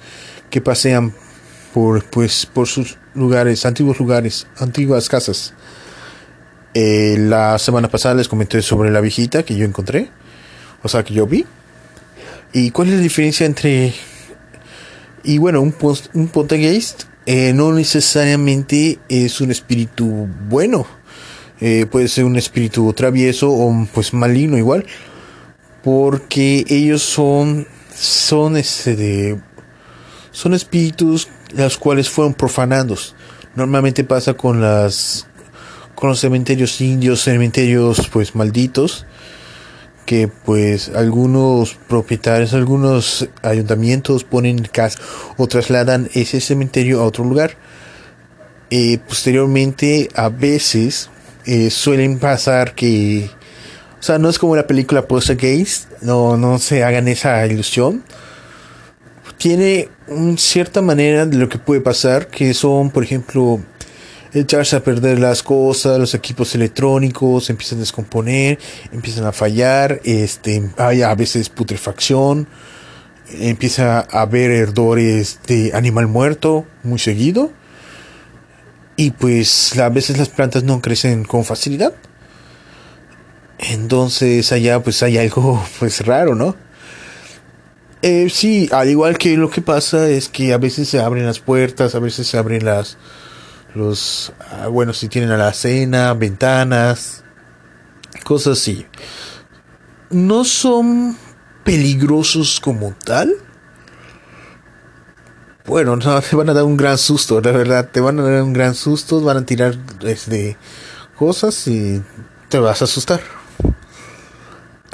que 0.49 0.61
pasean 0.61 1.13
por 1.73 2.03
pues 2.05 2.45
por 2.45 2.67
sus 2.67 2.97
lugares 3.15 3.65
antiguos 3.65 3.99
lugares 3.99 4.47
antiguas 4.57 5.09
casas. 5.09 5.53
Eh, 6.73 7.17
la 7.19 7.59
semana 7.59 7.87
pasada 7.89 8.15
les 8.15 8.27
comenté 8.27 8.61
sobre 8.61 8.89
la 8.91 9.01
viejita 9.01 9.43
que 9.43 9.55
yo 9.55 9.65
encontré 9.65 10.09
o 10.81 10.89
sea 10.89 11.03
que 11.03 11.13
yo 11.13 11.25
vi. 11.25 11.45
Y 12.51 12.71
cuál 12.71 12.89
es 12.89 12.95
la 12.95 12.99
diferencia 12.99 13.45
entre 13.45 13.93
y 15.23 15.37
bueno 15.37 15.61
un 15.61 15.73
un 16.13 16.27
poltergeist 16.27 17.03
eh, 17.25 17.53
no 17.53 17.71
necesariamente 17.71 18.99
es 19.09 19.41
un 19.41 19.51
espíritu 19.51 20.27
bueno. 20.49 20.85
Eh, 21.61 21.85
puede 21.85 22.09
ser 22.09 22.25
un 22.25 22.35
espíritu 22.35 22.91
travieso 22.93 23.49
o 23.49 23.87
pues 23.93 24.13
maligno 24.13 24.57
igual 24.57 24.85
porque 25.83 26.65
ellos 26.67 27.01
son 27.01 27.67
son 27.95 28.57
este 28.57 29.39
son 30.31 30.53
espíritus 30.53 31.27
los 31.55 31.77
cuales 31.77 32.09
fueron 32.09 32.33
profanados 32.33 33.15
normalmente 33.55 34.03
pasa 34.03 34.33
con 34.33 34.61
las 34.61 35.27
con 35.95 36.09
los 36.09 36.19
cementerios 36.19 36.81
indios 36.81 37.21
cementerios 37.21 38.09
pues 38.11 38.35
malditos 38.35 39.05
que 40.05 40.27
pues 40.27 40.89
algunos 40.89 41.75
propietarios 41.87 42.53
algunos 42.53 43.29
ayuntamientos 43.41 44.23
ponen 44.23 44.63
casa 44.63 44.99
o 45.37 45.47
trasladan 45.47 46.09
ese 46.13 46.41
cementerio 46.41 47.01
a 47.01 47.05
otro 47.05 47.23
lugar. 47.23 47.55
Eh, 48.69 48.97
posteriormente 49.07 50.09
a 50.15 50.29
veces 50.29 51.09
eh, 51.45 51.69
suelen 51.69 52.19
pasar 52.19 52.75
que, 52.75 53.29
o 54.03 54.05
sea, 54.05 54.17
no 54.17 54.27
es 54.27 54.37
como 54.37 54.53
la 54.57 54.67
película 54.67 55.05
Gays 55.07 55.87
no, 56.01 56.35
no 56.35 56.59
se 56.59 56.83
hagan 56.83 57.07
esa 57.07 57.47
ilusión. 57.47 58.03
Tiene 59.37 59.87
una 60.09 60.37
cierta 60.37 60.81
manera 60.81 61.25
de 61.25 61.37
lo 61.37 61.47
que 61.47 61.57
puede 61.57 61.79
pasar, 61.79 62.27
que 62.27 62.53
son, 62.53 62.89
por 62.89 63.05
ejemplo, 63.05 63.61
echarse 64.33 64.75
a 64.75 64.83
perder 64.83 65.19
las 65.19 65.41
cosas, 65.41 65.99
los 65.99 66.13
equipos 66.15 66.53
electrónicos 66.53 67.49
empiezan 67.49 67.77
a 67.77 67.79
descomponer, 67.79 68.59
empiezan 68.91 69.23
a 69.23 69.31
fallar, 69.31 70.01
este, 70.03 70.69
hay 70.75 71.01
a 71.01 71.15
veces 71.15 71.47
putrefacción, 71.47 72.49
empieza 73.39 73.99
a 73.99 74.23
haber 74.23 74.51
herdores 74.51 75.39
de 75.47 75.71
animal 75.73 76.07
muerto 76.07 76.65
muy 76.83 76.99
seguido 76.99 77.53
y 78.97 79.11
pues 79.11 79.79
a 79.79 79.87
veces 79.87 80.17
las 80.17 80.27
plantas 80.27 80.65
no 80.65 80.81
crecen 80.81 81.23
con 81.23 81.45
facilidad. 81.45 81.93
Entonces 83.69 84.51
allá 84.51 84.81
pues 84.81 85.03
hay 85.03 85.17
algo 85.17 85.63
pues 85.79 86.05
raro, 86.05 86.35
¿no? 86.35 86.55
Eh, 88.01 88.29
sí, 88.29 88.69
al 88.71 88.89
igual 88.89 89.17
que 89.17 89.37
lo 89.37 89.49
que 89.49 89.61
pasa 89.61 90.09
es 90.09 90.27
que 90.27 90.51
a 90.51 90.57
veces 90.57 90.89
se 90.89 90.99
abren 90.99 91.25
las 91.25 91.39
puertas, 91.39 91.95
a 91.95 91.99
veces 91.99 92.27
se 92.27 92.37
abren 92.37 92.65
las 92.65 92.97
los 93.75 94.33
ah, 94.51 94.67
bueno 94.67 94.93
si 94.93 95.07
tienen 95.07 95.31
a 95.31 95.37
la 95.37 95.53
cena, 95.53 96.13
ventanas, 96.13 97.23
cosas 98.23 98.59
así. 98.59 98.85
No 100.09 100.43
son 100.43 101.17
peligrosos 101.63 102.59
como 102.59 102.93
tal, 103.05 103.33
bueno, 105.65 105.95
no, 105.95 106.21
te 106.29 106.35
van 106.35 106.49
a 106.49 106.53
dar 106.53 106.65
un 106.65 106.77
gran 106.77 106.97
susto, 106.97 107.39
la 107.39 107.51
verdad, 107.51 107.89
te 107.91 108.01
van 108.01 108.19
a 108.19 108.23
dar 108.23 108.43
un 108.43 108.53
gran 108.53 108.75
susto, 108.75 109.21
van 109.21 109.37
a 109.37 109.45
tirar 109.45 109.77
este, 110.01 110.57
cosas 111.17 111.67
y 111.67 112.01
te 112.49 112.59
vas 112.59 112.81
a 112.81 112.85
asustar. 112.85 113.21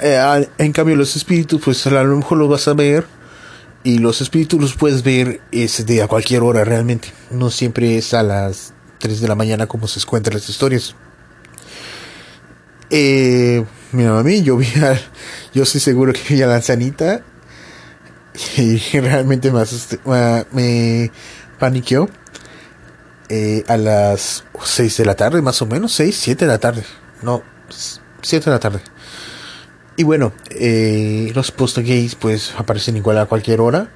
Eh, 0.01 0.49
en 0.57 0.71
cambio, 0.71 0.95
los 0.95 1.15
espíritus, 1.15 1.62
pues 1.63 1.85
a 1.88 1.91
lo 1.91 2.17
mejor 2.17 2.38
los 2.38 2.49
vas 2.49 2.67
a 2.67 2.73
ver 2.73 3.05
y 3.83 3.99
los 3.99 4.21
espíritus 4.21 4.59
los 4.59 4.75
puedes 4.75 5.03
ver 5.03 5.41
este, 5.51 6.01
a 6.01 6.07
cualquier 6.07 6.43
hora 6.43 6.63
realmente. 6.63 7.12
No 7.31 7.49
siempre 7.49 7.97
es 7.97 8.13
a 8.13 8.23
las 8.23 8.73
3 8.99 9.21
de 9.21 9.27
la 9.27 9.35
mañana 9.35 9.67
como 9.67 9.88
se 9.88 10.05
cuentan 10.05 10.33
las 10.33 10.49
historias. 10.49 10.95
Eh, 12.89 13.63
mira, 13.91 14.17
a 14.17 14.23
mí, 14.23 14.41
yo 14.41 14.57
vi 14.57 14.67
a, 14.81 14.99
yo 15.53 15.63
estoy 15.63 15.81
seguro 15.81 16.13
que 16.13 16.21
vi 16.29 16.41
a 16.41 16.47
la 16.47 16.55
ancianita 16.55 17.21
y 18.57 18.77
realmente 18.99 19.51
me, 19.51 20.45
me 20.51 21.12
paniqueó. 21.59 22.09
Eh, 23.31 23.63
a 23.67 23.77
las 23.77 24.43
6 24.59 24.97
de 24.97 25.05
la 25.05 25.15
tarde, 25.15 25.39
más 25.43 25.62
o 25.62 25.67
menos, 25.67 25.93
6, 25.93 26.17
7 26.19 26.45
de 26.45 26.51
la 26.51 26.57
tarde. 26.57 26.83
No, 27.21 27.43
7 28.23 28.45
de 28.45 28.51
la 28.51 28.59
tarde. 28.59 28.81
Y 29.99 30.03
bueno, 30.03 30.31
eh, 30.51 31.29
los 31.35 31.51
post 31.51 31.79
gays 31.79 32.15
pues 32.15 32.53
aparecen 32.57 32.95
igual 32.95 33.17
a 33.17 33.25
cualquier 33.25 33.59
hora. 33.59 33.91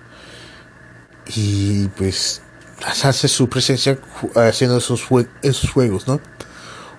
Y 1.33 1.87
pues 1.95 2.41
hace 2.85 3.29
su 3.29 3.47
presencia 3.47 3.97
haciendo 4.35 4.79
esos, 4.79 5.05
esos 5.41 5.71
juegos, 5.71 6.05
¿no? 6.05 6.19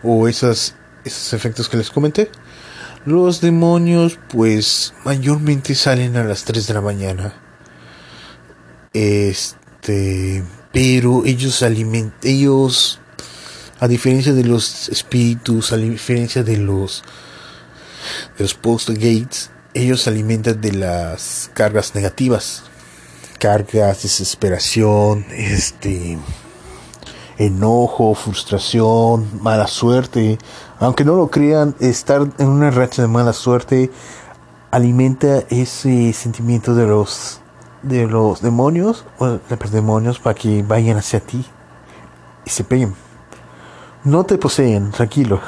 O 0.03 0.27
esas, 0.27 0.75
esos 1.05 1.35
efectos 1.35 1.69
que 1.69 1.77
les 1.77 1.91
comenté. 1.91 2.31
Los 3.05 3.43
demonios, 3.43 4.19
pues, 4.31 4.95
mayormente 5.05 5.75
salen 5.75 6.17
a 6.17 6.25
las 6.25 6.45
3 6.45 6.67
de 6.67 6.73
la 6.73 6.81
mañana. 6.81 7.35
Este, 8.95 10.43
pero 10.73 11.27
ellos 11.27 11.63
alimentan, 11.63 12.19
ellos, 12.23 13.01
a 13.81 13.87
diferencia 13.87 14.33
de 14.33 14.45
los 14.45 14.89
espíritus, 14.89 15.73
a 15.73 15.77
diferencia 15.77 16.43
de 16.43 16.57
los, 16.57 17.05
de 18.37 18.45
los 18.45 18.55
post 18.55 18.91
gates, 18.91 19.51
ellos 19.75 20.07
alimentan 20.07 20.61
de 20.61 20.73
las 20.73 21.51
cargas 21.55 21.95
negativas, 21.95 22.65
cargas, 23.39 24.03
desesperación, 24.03 25.27
este, 25.31 26.19
enojo, 27.39 28.15
frustración, 28.15 29.29
mala 29.43 29.67
suerte. 29.67 30.39
Aunque 30.79 31.05
no 31.05 31.17
lo 31.17 31.31
crean, 31.31 31.75
estar 31.81 32.27
en 32.39 32.49
una 32.49 32.71
racha 32.71 33.03
de 33.03 33.09
mala 33.09 33.33
suerte 33.33 33.91
alimenta 34.71 35.45
ese 35.51 36.13
sentimiento 36.13 36.75
de 36.75 36.87
los 36.87 37.41
de 37.83 38.07
los 38.07 38.41
demonios 38.41 39.05
o 39.19 39.27
de 39.27 39.57
los 39.61 39.71
demonios 39.71 40.19
para 40.19 40.35
que 40.35 40.63
vayan 40.63 40.97
hacia 40.97 41.21
ti 41.21 41.45
y 42.45 42.51
se 42.51 42.65
peguen. 42.65 42.95
No 44.05 44.25
te 44.25 44.39
poseen, 44.39 44.91
tranquilo, 44.91 45.41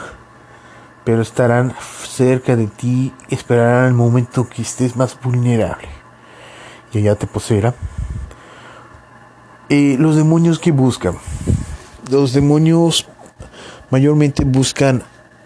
pero 1.06 1.22
estarán 1.22 1.72
cerca 2.04 2.56
de 2.56 2.66
ti, 2.66 3.12
esperarán 3.30 3.86
el 3.86 3.94
momento 3.94 4.48
que 4.48 4.62
estés 4.62 4.96
más 4.96 5.16
vulnerable. 5.22 5.86
Y 6.92 6.98
allá 6.98 7.14
te 7.14 7.28
poseerá. 7.28 7.76
Eh, 9.68 9.94
los 10.00 10.16
demonios 10.16 10.58
que 10.58 10.72
buscan. 10.72 11.14
Los 12.10 12.32
demonios 12.32 13.06
mayormente 13.88 14.44
buscan 14.44 15.04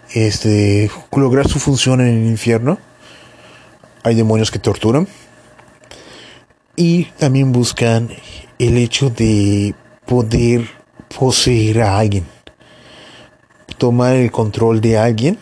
este 0.09 0.89
lograr 1.15 1.47
su 1.47 1.59
función 1.59 2.01
en 2.01 2.07
el 2.07 2.25
infierno. 2.25 2.79
Hay 4.01 4.15
demonios 4.15 4.49
que 4.49 4.57
torturan. 4.57 5.07
Y 6.75 7.03
también 7.19 7.51
buscan 7.51 8.09
el 8.57 8.77
hecho 8.79 9.11
de 9.11 9.75
poder 10.07 10.67
poseer 11.19 11.83
a 11.83 11.99
alguien, 11.99 12.25
tomar 13.77 14.15
el 14.15 14.31
control 14.31 14.81
de 14.81 14.97
alguien 14.97 15.37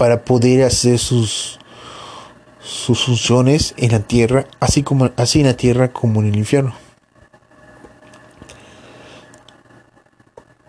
para 0.00 0.24
poder 0.24 0.64
hacer 0.64 0.98
sus 0.98 1.58
sus 2.62 3.04
funciones 3.04 3.74
en 3.76 3.92
la 3.92 4.00
tierra, 4.00 4.46
así 4.58 4.82
como 4.82 5.10
así 5.16 5.40
en 5.40 5.46
la 5.46 5.58
tierra 5.58 5.92
como 5.92 6.22
en 6.22 6.28
el 6.28 6.36
infierno. 6.36 6.74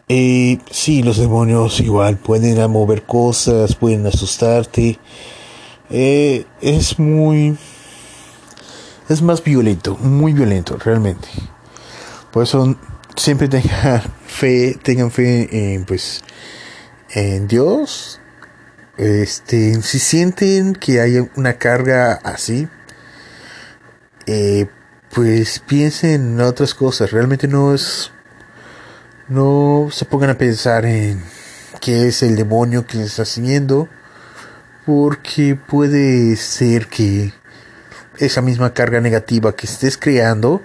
Eh, 0.09 0.59
sí, 0.69 1.01
los 1.01 1.15
demonios 1.15 1.79
igual 1.79 2.17
pueden 2.17 2.69
mover 2.69 3.03
cosas, 3.03 3.73
pueden 3.75 4.05
asustarte. 4.05 4.99
Eh, 5.89 6.45
es 6.59 6.99
muy... 6.99 7.55
Es 9.07 9.21
más 9.21 9.41
violento, 9.41 9.95
muy 9.95 10.33
violento, 10.33 10.75
realmente. 10.77 11.29
Por 12.33 12.43
eso 12.43 12.75
siempre 13.15 13.47
tengan 13.47 14.01
fe, 14.27 14.77
tengan 14.83 15.09
fe 15.09 15.75
en, 15.75 15.85
pues, 15.85 16.21
en 17.11 17.47
Dios. 17.47 18.20
Este, 19.01 19.81
si 19.81 19.97
sienten 19.97 20.75
que 20.75 21.01
hay 21.01 21.27
una 21.35 21.53
carga 21.53 22.19
así, 22.23 22.67
eh, 24.27 24.67
pues 25.09 25.57
piensen 25.57 26.33
en 26.33 26.41
otras 26.41 26.75
cosas. 26.75 27.09
Realmente 27.09 27.47
no 27.47 27.73
es. 27.73 28.11
No 29.27 29.87
se 29.91 30.05
pongan 30.05 30.29
a 30.29 30.37
pensar 30.37 30.85
en 30.85 31.23
qué 31.79 32.09
es 32.09 32.21
el 32.21 32.35
demonio 32.35 32.85
que 32.85 32.97
les 32.97 33.07
está 33.07 33.25
siguiendo. 33.25 33.89
Porque 34.85 35.55
puede 35.55 36.35
ser 36.35 36.85
que 36.85 37.33
esa 38.19 38.43
misma 38.43 38.71
carga 38.71 39.01
negativa 39.01 39.55
que 39.55 39.65
estés 39.65 39.97
creando 39.97 40.61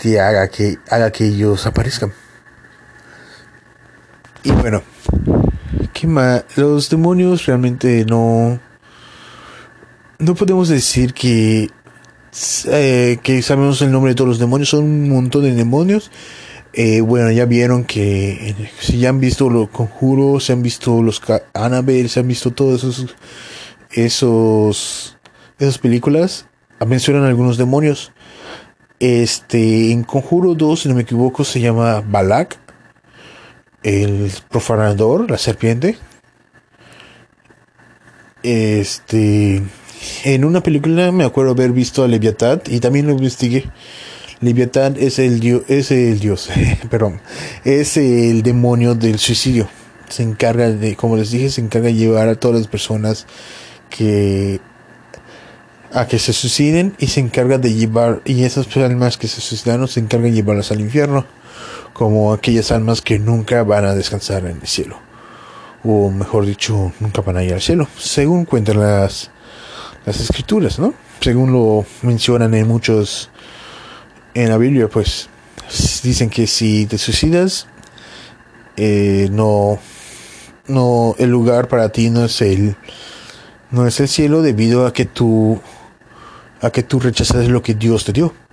te 0.00 0.22
haga 0.22 0.48
que, 0.48 0.78
haga 0.88 1.10
que 1.10 1.26
ellos 1.26 1.66
aparezcan. 1.66 2.14
Y 4.42 4.52
bueno, 4.52 4.82
Los 6.56 6.90
demonios 6.90 7.46
realmente 7.46 8.04
no. 8.04 8.58
No 10.18 10.34
podemos 10.34 10.68
decir 10.68 11.14
que. 11.14 11.70
Eh, 12.66 13.18
que 13.22 13.40
sabemos 13.42 13.80
el 13.80 13.90
nombre 13.90 14.10
de 14.10 14.14
todos 14.14 14.28
los 14.28 14.38
demonios. 14.38 14.68
Son 14.70 14.84
un 14.84 15.08
montón 15.08 15.42
de 15.42 15.54
demonios. 15.54 16.10
Eh, 16.72 17.00
bueno, 17.00 17.30
ya 17.30 17.46
vieron 17.46 17.84
que 17.84 18.54
si 18.80 18.98
ya 18.98 19.08
han 19.08 19.18
visto 19.18 19.48
los 19.48 19.70
conjuros, 19.70 20.44
se 20.44 20.52
han 20.52 20.62
visto 20.62 21.02
los 21.02 21.22
Annabelle, 21.54 22.10
se 22.10 22.20
han 22.20 22.28
visto 22.28 22.50
todos 22.50 22.84
esos 22.84 23.16
esos 23.92 25.16
esas 25.58 25.78
películas, 25.78 26.46
mencionan 26.86 27.24
algunos 27.24 27.56
demonios. 27.56 28.12
Este, 28.98 29.90
en 29.90 30.04
Conjuro 30.04 30.54
2, 30.54 30.80
si 30.80 30.88
no 30.88 30.94
me 30.94 31.02
equivoco, 31.02 31.44
se 31.44 31.60
llama 31.60 32.02
Balak, 32.06 32.58
el 33.82 34.30
profanador, 34.50 35.30
la 35.30 35.38
serpiente. 35.38 35.96
Este, 38.42 39.62
en 40.24 40.44
una 40.44 40.62
película 40.62 41.10
me 41.12 41.24
acuerdo 41.24 41.52
haber 41.52 41.72
visto 41.72 42.04
a 42.04 42.08
Leviatán 42.08 42.62
y 42.66 42.80
también 42.80 43.06
lo 43.06 43.12
investigué. 43.12 43.64
Leviatán 44.40 44.96
es 44.98 45.18
el 45.18 45.40
dios, 45.40 45.62
es 45.68 45.90
el 45.90 46.20
dios, 46.20 46.50
perdón, 46.90 47.20
es 47.64 47.96
el 47.96 48.42
demonio 48.42 48.94
del 48.94 49.18
suicidio. 49.18 49.68
Se 50.08 50.22
encarga 50.22 50.70
de, 50.70 50.94
como 50.94 51.16
les 51.16 51.30
dije, 51.30 51.50
se 51.50 51.60
encarga 51.60 51.88
de 51.88 51.94
llevar 51.94 52.28
a 52.28 52.34
todas 52.36 52.58
las 52.58 52.68
personas 52.68 53.26
que 53.90 54.60
a 55.92 56.06
que 56.06 56.18
se 56.18 56.32
suiciden 56.32 56.94
y 56.98 57.06
se 57.06 57.20
encarga 57.20 57.58
de 57.58 57.72
llevar 57.72 58.20
y 58.24 58.44
esas 58.44 58.76
almas 58.76 59.16
que 59.16 59.28
se 59.28 59.40
suicidaron 59.40 59.88
se 59.88 60.00
encargan 60.00 60.30
de 60.30 60.36
llevarlas 60.36 60.70
al 60.70 60.80
infierno 60.80 61.24
como 61.96 62.34
aquellas 62.34 62.72
almas 62.72 63.00
que 63.00 63.18
nunca 63.18 63.62
van 63.62 63.86
a 63.86 63.94
descansar 63.94 64.44
en 64.44 64.58
el 64.60 64.66
cielo 64.66 64.98
o 65.82 66.10
mejor 66.10 66.44
dicho 66.44 66.92
nunca 67.00 67.22
van 67.22 67.38
a 67.38 67.42
ir 67.42 67.54
al 67.54 67.62
cielo 67.62 67.88
según 67.96 68.44
cuentan 68.44 68.80
las 68.80 69.30
las 70.04 70.20
escrituras 70.20 70.78
no 70.78 70.92
según 71.20 71.52
lo 71.52 71.86
mencionan 72.02 72.52
en 72.52 72.68
muchos 72.68 73.30
en 74.34 74.50
la 74.50 74.58
Biblia 74.58 74.88
pues 74.88 75.30
dicen 76.02 76.28
que 76.28 76.46
si 76.46 76.84
te 76.84 76.98
suicidas 76.98 77.66
eh, 78.76 79.30
no 79.32 79.78
no 80.66 81.14
el 81.18 81.30
lugar 81.30 81.66
para 81.68 81.88
ti 81.88 82.10
no 82.10 82.26
es 82.26 82.42
el 82.42 82.76
no 83.70 83.86
es 83.86 84.00
el 84.00 84.08
cielo 84.08 84.42
debido 84.42 84.84
a 84.84 84.92
que 84.92 85.06
tú 85.06 85.62
a 86.60 86.70
que 86.70 86.82
tú 86.82 87.00
rechazas 87.00 87.48
lo 87.48 87.62
que 87.62 87.74
Dios 87.74 88.04
te 88.04 88.12
dio. 88.12 88.45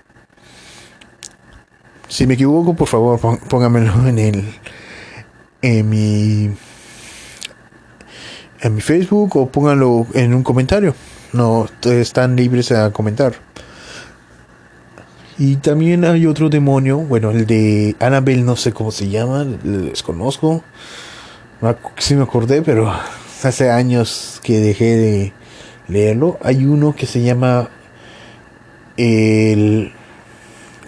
Si 2.07 2.27
me 2.27 2.35
equivoco, 2.35 2.75
por 2.75 2.87
favor, 2.87 3.19
póngamelo 3.47 4.07
en 4.07 4.19
el 4.19 4.45
en 5.61 5.89
mi 5.89 6.51
en 8.61 8.75
mi 8.75 8.81
Facebook 8.81 9.35
o 9.37 9.47
pónganlo 9.47 10.07
en 10.13 10.33
un 10.33 10.43
comentario. 10.43 10.95
No 11.33 11.67
están 11.83 12.35
libres 12.35 12.71
a 12.71 12.91
comentar. 12.91 13.33
Y 15.37 15.55
también 15.57 16.05
hay 16.05 16.27
otro 16.27 16.49
demonio, 16.49 16.99
bueno, 16.99 17.31
el 17.31 17.47
de 17.47 17.95
Annabelle, 17.99 18.43
no 18.43 18.55
sé 18.55 18.71
cómo 18.71 18.91
se 18.91 19.09
llama, 19.09 19.43
les 19.43 19.85
desconozco. 19.85 20.63
Sí 21.97 22.15
me 22.15 22.23
acordé, 22.23 22.61
pero 22.61 22.93
hace 23.41 23.71
años 23.71 24.39
que 24.43 24.59
dejé 24.59 24.95
de 24.95 25.33
leerlo. 25.87 26.37
Hay 26.43 26.65
uno 26.65 26.95
que 26.95 27.07
se 27.07 27.21
llama 27.21 27.69
el 28.95 29.91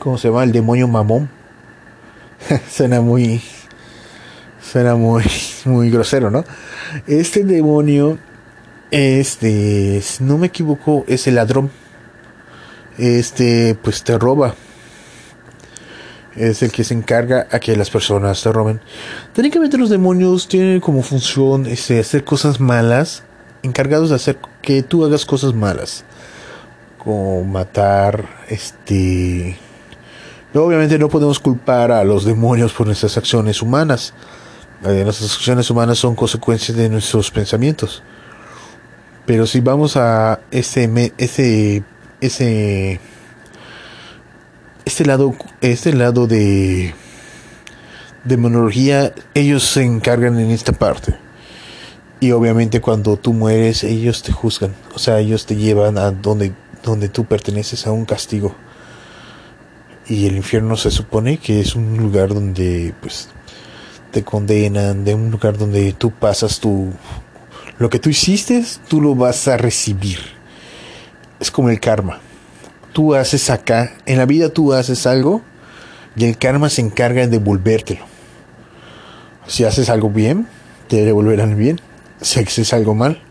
¿cómo 0.06 0.20
se 0.20 0.28
llama? 0.28 0.44
el 0.44 0.52
demonio 0.52 0.88
mamón. 0.88 1.28
Suena 2.70 3.02
muy 3.02 3.41
suena 4.62 4.96
muy 4.96 5.24
muy 5.65 5.91
grosero 5.91 6.32
no 6.32 6.44
este 7.06 7.44
demonio 7.44 8.18
este 8.91 10.02
no 10.20 10.38
me 10.38 10.48
equivoco 10.48 11.06
es 11.08 11.26
el 11.26 11.36
ladrón. 11.36 11.72
Este 13.00 13.76
pues 13.82 14.04
te 14.04 14.18
roba. 14.20 14.54
Es 16.36 16.62
el 16.62 16.72
que 16.72 16.84
se 16.84 16.94
encarga 16.94 17.48
a 17.52 17.60
que 17.60 17.76
las 17.76 17.89
personas 17.89 18.44
te 18.44 18.52
roben. 18.52 18.82
Técnicamente 19.34 19.78
los 19.78 19.89
demonios 19.89 20.48
tienen 20.48 20.82
como 20.82 21.02
función 21.02 21.65
este, 21.65 22.00
hacer 22.00 22.24
cosas 22.24 22.60
malas 22.60 23.24
encargados 23.63 24.10
de 24.10 24.18
hacer 24.18 24.38
que 24.62 24.84
tú 24.84 25.04
hagas 25.04 25.26
cosas 25.26 25.56
malas. 25.56 26.04
Como 27.00 27.44
matar, 27.44 28.26
este... 28.50 29.58
Obviamente 30.56 30.98
no 30.98 31.10
podemos 31.10 31.39
culpar 31.39 31.91
a 31.91 32.04
los 32.06 32.24
demonios 32.24 32.72
por 32.72 32.88
nuestras 32.88 33.18
acciones 33.18 33.62
humanas. 33.62 34.13
Eh, 34.86 35.04
nuestras 35.04 35.36
acciones 35.36 35.70
humanas 35.70 35.98
son 35.98 36.15
consecuencias 36.15 36.78
de 36.78 36.88
nuestros 36.88 37.30
pensamientos. 37.30 38.04
Pero 39.26 39.48
si 39.48 39.60
vamos 39.60 39.98
a 39.98 40.39
ese 40.52 41.13
ese 41.18 41.84
ese 42.22 43.00
este 44.86 45.06
lado 45.06 45.36
este 45.62 45.94
lado 45.94 46.26
de 46.28 46.94
demonología 48.24 49.13
ellos 49.34 49.63
se 49.63 49.84
encargan 49.84 50.39
en 50.39 50.52
esta 50.52 50.72
parte. 50.72 51.18
Y 52.22 52.32
obviamente 52.32 52.80
cuando 52.80 53.18
tú 53.18 53.34
mueres 53.34 53.84
ellos 53.84 54.24
te 54.24 54.32
juzgan, 54.32 54.74
o 54.94 55.00
sea, 55.00 55.20
ellos 55.20 55.46
te 55.46 55.58
llevan 55.58 55.98
a 55.98 56.12
donde 56.12 56.54
donde 56.82 57.10
tú 57.10 57.26
perteneces 57.26 57.88
a 57.88 57.91
un 57.91 58.06
castigo. 58.06 58.56
Y 60.08 60.28
el 60.28 60.36
infierno 60.36 60.78
se 60.78 60.91
supone 60.91 61.38
que 61.38 61.60
es 61.60 61.76
un 61.76 61.98
lugar 61.98 62.34
donde 62.34 62.94
pues 63.02 63.30
te 64.12 64.24
condenan, 64.24 65.04
de 65.04 65.15
un 65.15 65.32
lugar 65.32 65.58
donde 65.58 65.94
tú 65.94 66.12
pasas 66.12 66.60
tu 66.60 66.94
lo 67.78 67.89
que 67.89 68.00
tú 68.00 68.10
hiciste, 68.10 68.63
tú 68.88 69.02
lo 69.02 69.15
vas 69.15 69.48
a 69.48 69.58
recibir. 69.58 70.20
Es 71.39 71.52
como 71.52 71.70
el 71.70 71.80
karma. 71.80 72.20
Tú 72.94 73.15
haces 73.15 73.50
acá, 73.50 73.94
en 74.06 74.18
la 74.18 74.26
vida 74.26 74.50
tú 74.50 74.72
haces 74.74 75.06
algo 75.06 75.41
y 76.15 76.24
el 76.26 76.38
karma 76.38 76.70
se 76.70 76.82
encarga 76.82 77.22
de 77.22 77.28
devolvértelo. 77.28 78.06
Si 79.48 79.65
haces 79.65 79.89
algo 79.89 80.10
bien, 80.10 80.48
te 80.88 81.04
devolverán 81.04 81.58
bien. 81.58 81.82
Si 82.22 82.39
haces 82.39 82.74
algo 82.74 82.96
mal, 82.96 83.22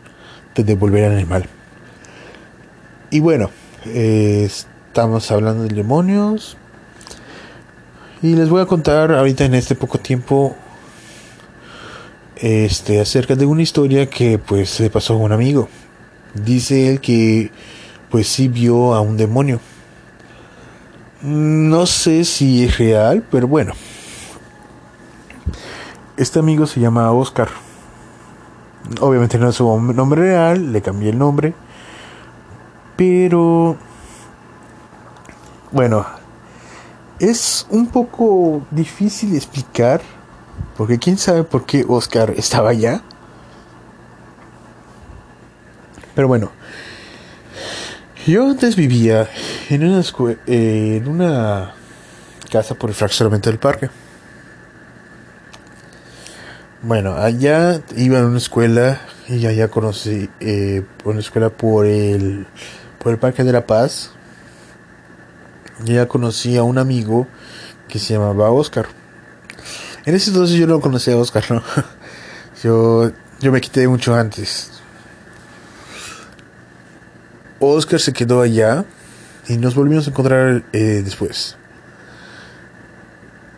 te 0.53 0.63
devolverán 0.63 1.13
el 1.13 1.27
mal. 1.27 1.47
Y 3.11 3.21
bueno, 3.21 3.51
eh, 3.87 4.45
estamos 4.45 5.31
hablando 5.31 5.63
de 5.65 5.75
demonios. 5.75 6.59
Y 8.25 8.37
les 8.37 8.49
voy 8.49 8.63
a 8.63 8.65
contar 8.65 9.13
ahorita 9.13 9.45
en 9.45 9.53
este 9.53 9.75
poco 9.75 9.99
tiempo 9.99 10.57
este 12.37 12.99
acerca 12.99 13.37
de 13.37 13.45
una 13.45 13.61
historia 13.61 14.09
que 14.09 14.39
pues 14.39 14.81
le 14.81 14.89
pasó 14.89 15.13
a 15.13 15.17
un 15.19 15.31
amigo. 15.31 15.69
Dice 16.33 16.89
él 16.89 17.03
que 17.03 17.51
pues 18.11 18.27
sí 18.27 18.49
vio 18.49 18.95
a 18.95 19.03
un 19.03 19.19
demonio. 19.19 19.61
No 21.21 21.85
sé 21.85 22.25
si 22.25 22.65
es 22.65 22.79
real, 22.79 23.23
pero 23.31 23.47
bueno. 23.47 23.75
Este 26.17 26.39
amigo 26.39 26.67
se 26.67 26.81
llama 26.81 27.13
Oscar. 27.13 27.51
Obviamente 29.03 29.37
no 29.37 29.51
es 29.51 29.57
su 29.57 29.79
nombre 29.93 30.23
real, 30.23 30.73
le 30.73 30.81
cambié 30.81 31.11
el 31.11 31.19
nombre. 31.19 31.53
Pero, 32.97 33.77
bueno, 35.73 36.07
es 37.18 37.66
un 37.70 37.88
poco 37.88 38.66
difícil 38.70 39.35
explicar, 39.35 40.00
porque 40.77 40.98
quién 40.98 41.18
sabe 41.18 41.44
por 41.44 41.66
qué 41.66 41.85
Oscar 41.88 42.31
estaba 42.37 42.70
allá. 42.70 43.03
Pero 46.14 46.29
bueno, 46.29 46.53
yo 48.27 48.48
antes 48.48 48.77
vivía 48.77 49.29
en 49.68 49.85
una, 49.85 50.03
en 50.46 51.09
una 51.09 51.74
casa 52.50 52.74
por 52.74 52.90
el 52.90 52.94
fraccionamiento 52.94 53.50
del 53.50 53.59
parque. 53.59 53.90
Bueno, 56.83 57.16
allá 57.16 57.81
iba 57.96 58.20
a 58.20 58.27
una 58.27 58.38
escuela 58.38 59.00
y 59.27 59.46
allá 59.46 59.68
conocí 59.68 60.29
eh, 60.40 60.85
una 61.05 61.20
escuela 61.20 61.48
por 61.48 61.87
el 61.87 62.46
por 63.05 63.12
el 63.12 63.18
Parque 63.18 63.44
de 63.44 63.53
la 63.53 63.66
Paz, 63.66 64.12
ya 65.83 66.07
conocí 66.07 66.57
a 66.57 66.63
un 66.63 66.79
amigo 66.79 67.27
que 67.89 67.99
se 67.99 68.15
llamaba 68.15 68.51
Oscar. 68.51 68.87
En 70.05 70.15
ese 70.15 70.31
entonces 70.31 70.57
yo 70.57 70.67
no 70.67 70.81
conocía 70.81 71.15
a 71.15 71.19
Oscar, 71.19 71.45
¿no? 71.51 71.63
Yo, 72.63 73.11
yo 73.41 73.53
me 73.53 73.61
quité 73.61 73.87
mucho 73.87 74.15
antes. 74.15 74.71
Oscar 77.61 78.01
se 78.01 78.15
quedó 78.15 78.41
allá 78.41 78.87
y 79.49 79.59
nos 79.59 79.75
volvimos 79.75 80.07
a 80.07 80.11
encontrar 80.11 80.65
eh, 80.73 81.03
después. 81.05 81.57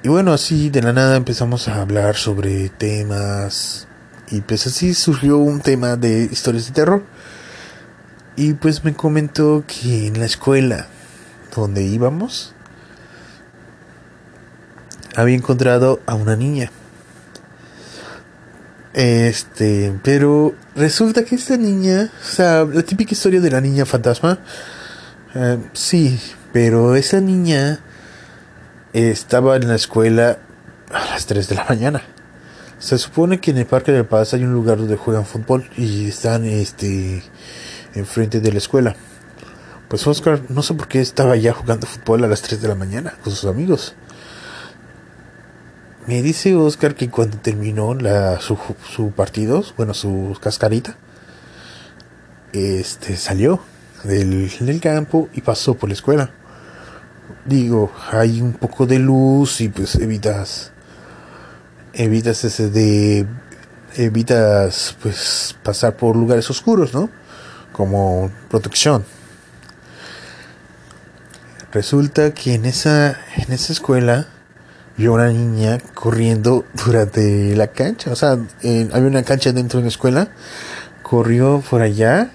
Y 0.03 0.09
bueno, 0.09 0.33
así 0.33 0.71
de 0.71 0.83
la 0.83 0.93
nada 0.93 1.17
empezamos 1.17 1.69
a 1.69 1.81
hablar 1.81 2.17
sobre 2.17 2.69
temas 2.69 3.87
y 4.29 4.41
pues 4.41 4.67
así 4.67 4.95
surgió 4.95 5.39
un 5.39 5.61
tema 5.61 5.97
de 5.97 6.25
historias 6.25 6.67
de 6.67 6.73
terror. 6.73 7.05
Y 8.35 8.55
pues 8.55 8.85
me 8.85 8.93
comentó 8.93 9.65
que 9.67 10.09
en 10.09 10.19
la 10.19 10.27
escuela 10.27 10.89
donde 11.63 11.83
íbamos 11.83 12.55
había 15.17 15.35
encontrado 15.35 16.01
a 16.07 16.15
una 16.15 16.37
niña. 16.37 16.71
Este, 18.93 19.99
pero 20.03 20.55
resulta 20.75 21.25
que 21.25 21.35
esta 21.35 21.57
niña, 21.57 22.11
o 22.23 22.25
sea, 22.25 22.65
la 22.65 22.83
típica 22.83 23.13
historia 23.13 23.41
de 23.41 23.51
la 23.51 23.61
niña 23.61 23.85
fantasma, 23.85 24.39
eh, 25.35 25.59
sí, 25.73 26.21
pero 26.53 26.97
esa 26.97 27.21
niña 27.21 27.81
estaba 28.93 29.57
en 29.57 29.69
la 29.69 29.75
escuela 29.75 30.39
a 30.93 31.13
las 31.13 31.27
3 31.27 31.49
de 31.49 31.55
la 31.55 31.67
mañana. 31.69 32.03
Se 32.79 32.99
supone 32.99 33.41
que 33.41 33.51
en 33.51 33.59
el 33.59 33.67
Parque 33.67 33.93
del 33.93 34.05
Paz 34.05 34.35
hay 34.35 34.45
un 34.45 34.53
lugar 34.53 34.79
donde 34.79 34.97
juegan 34.97 35.25
fútbol 35.25 35.69
y 35.77 36.09
están 36.09 36.45
este 36.45 37.23
enfrente 37.95 38.41
de 38.41 38.53
la 38.53 38.59
escuela. 38.59 38.97
Pues 39.89 40.05
Oscar, 40.07 40.43
no 40.49 40.63
sé 40.63 40.75
por 40.75 40.89
qué 40.89 41.01
estaba 41.01 41.37
ya 41.37 41.53
jugando 41.53 41.87
fútbol 41.87 42.25
a 42.25 42.27
las 42.27 42.43
3 42.43 42.61
de 42.61 42.69
la 42.69 42.75
mañana 42.75 43.15
con 43.23 43.33
sus 43.33 43.49
amigos. 43.49 43.95
Me 46.07 46.23
dice 46.23 46.57
Oscar 46.57 46.95
que 46.95 47.09
cuando 47.09 47.39
terminó 47.39 47.95
la, 47.95 48.41
su, 48.41 48.59
su 48.89 49.11
partido, 49.11 49.65
bueno, 49.77 49.95
su 49.95 50.37
cascarita, 50.41 50.97
este 52.53 53.17
salió 53.17 53.61
del, 54.03 54.51
del 54.61 54.81
campo 54.81 55.29
y 55.35 55.41
pasó 55.41 55.75
por 55.75 55.89
la 55.89 55.95
escuela. 55.95 56.31
Digo, 57.45 57.93
hay 58.11 58.41
un 58.41 58.55
poco 58.55 58.87
de 58.87 58.99
luz 58.99 59.61
y 59.61 59.69
pues 59.69 59.95
evitas 59.97 60.73
evitas 61.93 62.45
ese 62.45 62.71
de 62.71 63.27
evitas 63.97 64.97
pues 65.01 65.57
pasar 65.63 65.97
por 65.97 66.17
lugares 66.17 66.51
oscuros, 66.51 66.93
¿no? 66.93 67.09
Como 67.73 68.31
protección. 68.49 69.05
Resulta 71.77 72.33
que 72.33 72.55
en 72.55 72.65
esa 72.65 73.19
en 73.37 73.53
esa 73.53 73.75
escuela 73.75 74.29
vio 74.97 75.13
una 75.13 75.29
niña 75.29 75.77
corriendo 75.93 76.65
durante 76.87 77.55
la 77.55 77.67
cancha. 77.67 78.11
O 78.13 78.17
sea, 78.17 78.31
había 78.31 79.07
una 79.07 79.25
cancha 79.25 79.53
dentro 79.53 79.81
de 79.81 79.85
la 79.85 79.89
escuela. 79.91 80.31
Corrió 81.03 81.63
por 81.69 81.83
allá. 81.83 82.31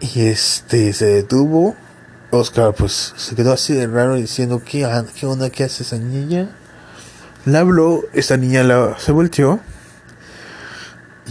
Y 0.00 0.22
este 0.22 0.92
se 0.92 1.06
detuvo. 1.06 1.76
Oscar 2.32 2.74
pues 2.74 3.14
se 3.16 3.36
quedó 3.36 3.52
así 3.52 3.74
de 3.74 3.86
raro 3.86 4.16
diciendo 4.16 4.60
¿qué, 4.64 4.84
qué 5.14 5.26
onda? 5.26 5.48
¿Qué 5.48 5.62
hace 5.62 5.84
esa 5.84 5.98
niña? 5.98 6.50
La 7.44 7.60
habló, 7.60 8.02
esta 8.12 8.36
niña 8.36 8.64
la, 8.64 8.98
se 8.98 9.12
volteó. 9.12 9.60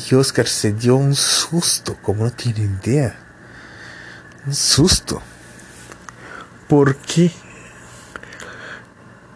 Y 0.10 0.16
Oscar 0.16 0.48
se 0.48 0.72
dio 0.72 0.96
un 0.96 1.14
susto, 1.14 1.98
como 2.02 2.24
no 2.24 2.32
tiene 2.32 2.70
idea. 2.82 3.18
Un 4.46 4.56
susto. 4.56 5.22
¿Por 6.68 6.96
qué? 6.98 7.32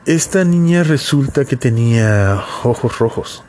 Esta 0.06 0.44
niña 0.44 0.84
resulta 0.84 1.46
que 1.46 1.56
tenía 1.56 2.44
ojos 2.63 3.00
rojos. 3.00 3.44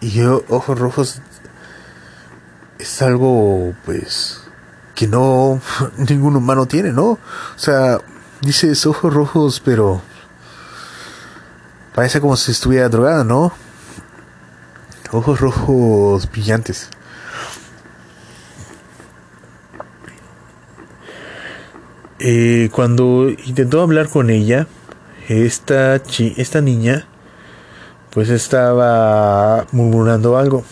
Y 0.00 0.10
yo, 0.10 0.44
ojos 0.48 0.78
rojos 0.78 1.20
es 2.78 3.02
algo, 3.02 3.74
pues, 3.84 4.40
que 4.94 5.06
no 5.06 5.60
ningún 5.96 6.34
humano 6.36 6.66
tiene, 6.66 6.92
¿no? 6.92 7.10
O 7.10 7.18
sea, 7.56 8.00
dices 8.40 8.86
ojos 8.86 9.12
rojos, 9.12 9.60
pero 9.64 10.00
parece 11.94 12.20
como 12.20 12.36
si 12.36 12.52
estuviera 12.52 12.88
drogada, 12.88 13.22
¿no? 13.22 13.52
Ojos 15.12 15.40
rojos 15.40 16.30
brillantes. 16.30 16.90
Eh, 22.20 22.68
cuando 22.72 23.28
intentó 23.28 23.80
hablar 23.80 24.08
con 24.08 24.30
ella, 24.30 24.66
esta, 25.28 26.02
chi 26.02 26.34
esta 26.36 26.60
niña, 26.60 27.06
pues 28.10 28.28
estaba 28.28 29.66
murmurando 29.70 30.36
algo. 30.36 30.64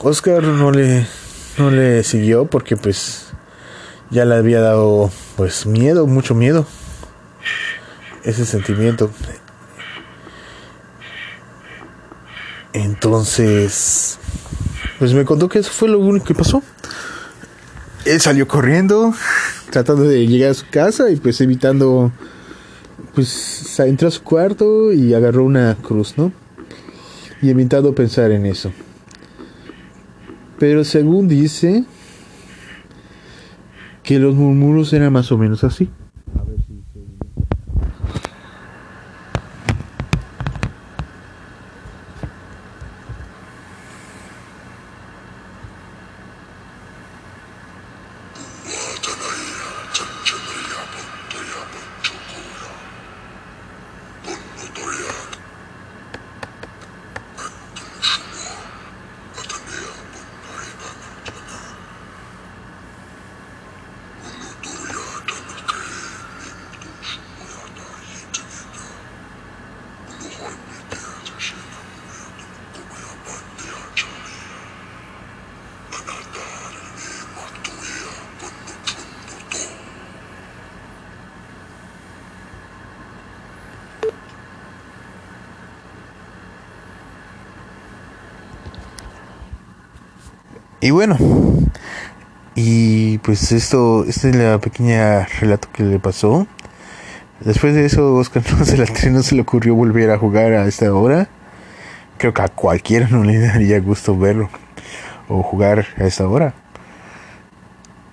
Oscar 0.00 0.42
no 0.42 0.70
le, 0.70 1.06
no 1.56 1.70
le 1.70 2.04
siguió 2.04 2.44
porque 2.44 2.76
pues 2.76 3.28
ya 4.10 4.26
le 4.26 4.34
había 4.34 4.60
dado 4.60 5.10
pues 5.36 5.64
miedo, 5.64 6.06
mucho 6.06 6.34
miedo. 6.34 6.66
Ese 8.22 8.44
sentimiento. 8.44 9.10
Entonces, 12.74 14.18
pues 14.98 15.14
me 15.14 15.24
contó 15.24 15.48
que 15.48 15.60
eso 15.60 15.70
fue 15.70 15.88
lo 15.88 15.98
único 15.98 16.26
que 16.26 16.34
pasó 16.34 16.62
él 18.06 18.20
salió 18.20 18.48
corriendo, 18.48 19.12
tratando 19.70 20.04
de 20.04 20.26
llegar 20.26 20.50
a 20.50 20.54
su 20.54 20.66
casa 20.70 21.10
y 21.10 21.16
pues 21.16 21.40
evitando, 21.40 22.12
pues 23.14 23.78
entró 23.80 24.08
a 24.08 24.10
su 24.10 24.22
cuarto 24.22 24.92
y 24.92 25.12
agarró 25.12 25.44
una 25.44 25.76
cruz, 25.82 26.14
¿no? 26.16 26.32
Y 27.42 27.50
evitando 27.50 27.94
pensar 27.94 28.30
en 28.30 28.46
eso. 28.46 28.72
Pero 30.58 30.84
según 30.84 31.28
dice, 31.28 31.84
que 34.06 34.20
los 34.20 34.36
murmuros 34.36 34.92
eran 34.92 35.12
más 35.12 35.32
o 35.32 35.36
menos 35.36 35.64
así. 35.64 35.90
Y 90.80 90.90
bueno, 90.90 91.16
y 92.54 93.18
pues 93.18 93.52
esto, 93.52 94.04
esta 94.04 94.28
es 94.28 94.36
la 94.36 94.58
pequeña 94.58 95.26
relato 95.40 95.68
que 95.72 95.82
le 95.84 95.98
pasó. 95.98 96.46
Después 97.40 97.74
de 97.74 97.86
eso, 97.86 98.14
Oscar 98.14 98.42
no 98.58 98.64
se, 98.64 98.76
la, 98.76 98.86
no 99.10 99.22
se 99.22 99.34
le 99.34 99.42
ocurrió 99.42 99.74
volver 99.74 100.10
a 100.10 100.18
jugar 100.18 100.52
a 100.52 100.66
esta 100.66 100.92
hora. 100.92 101.28
Creo 102.18 102.32
que 102.34 102.42
a 102.42 102.48
cualquiera 102.48 103.08
no 103.08 103.24
le 103.24 103.38
daría 103.38 103.80
gusto 103.80 104.16
verlo 104.16 104.48
o 105.28 105.42
jugar 105.42 105.86
a 105.98 106.04
esta 106.04 106.28
hora. 106.28 106.54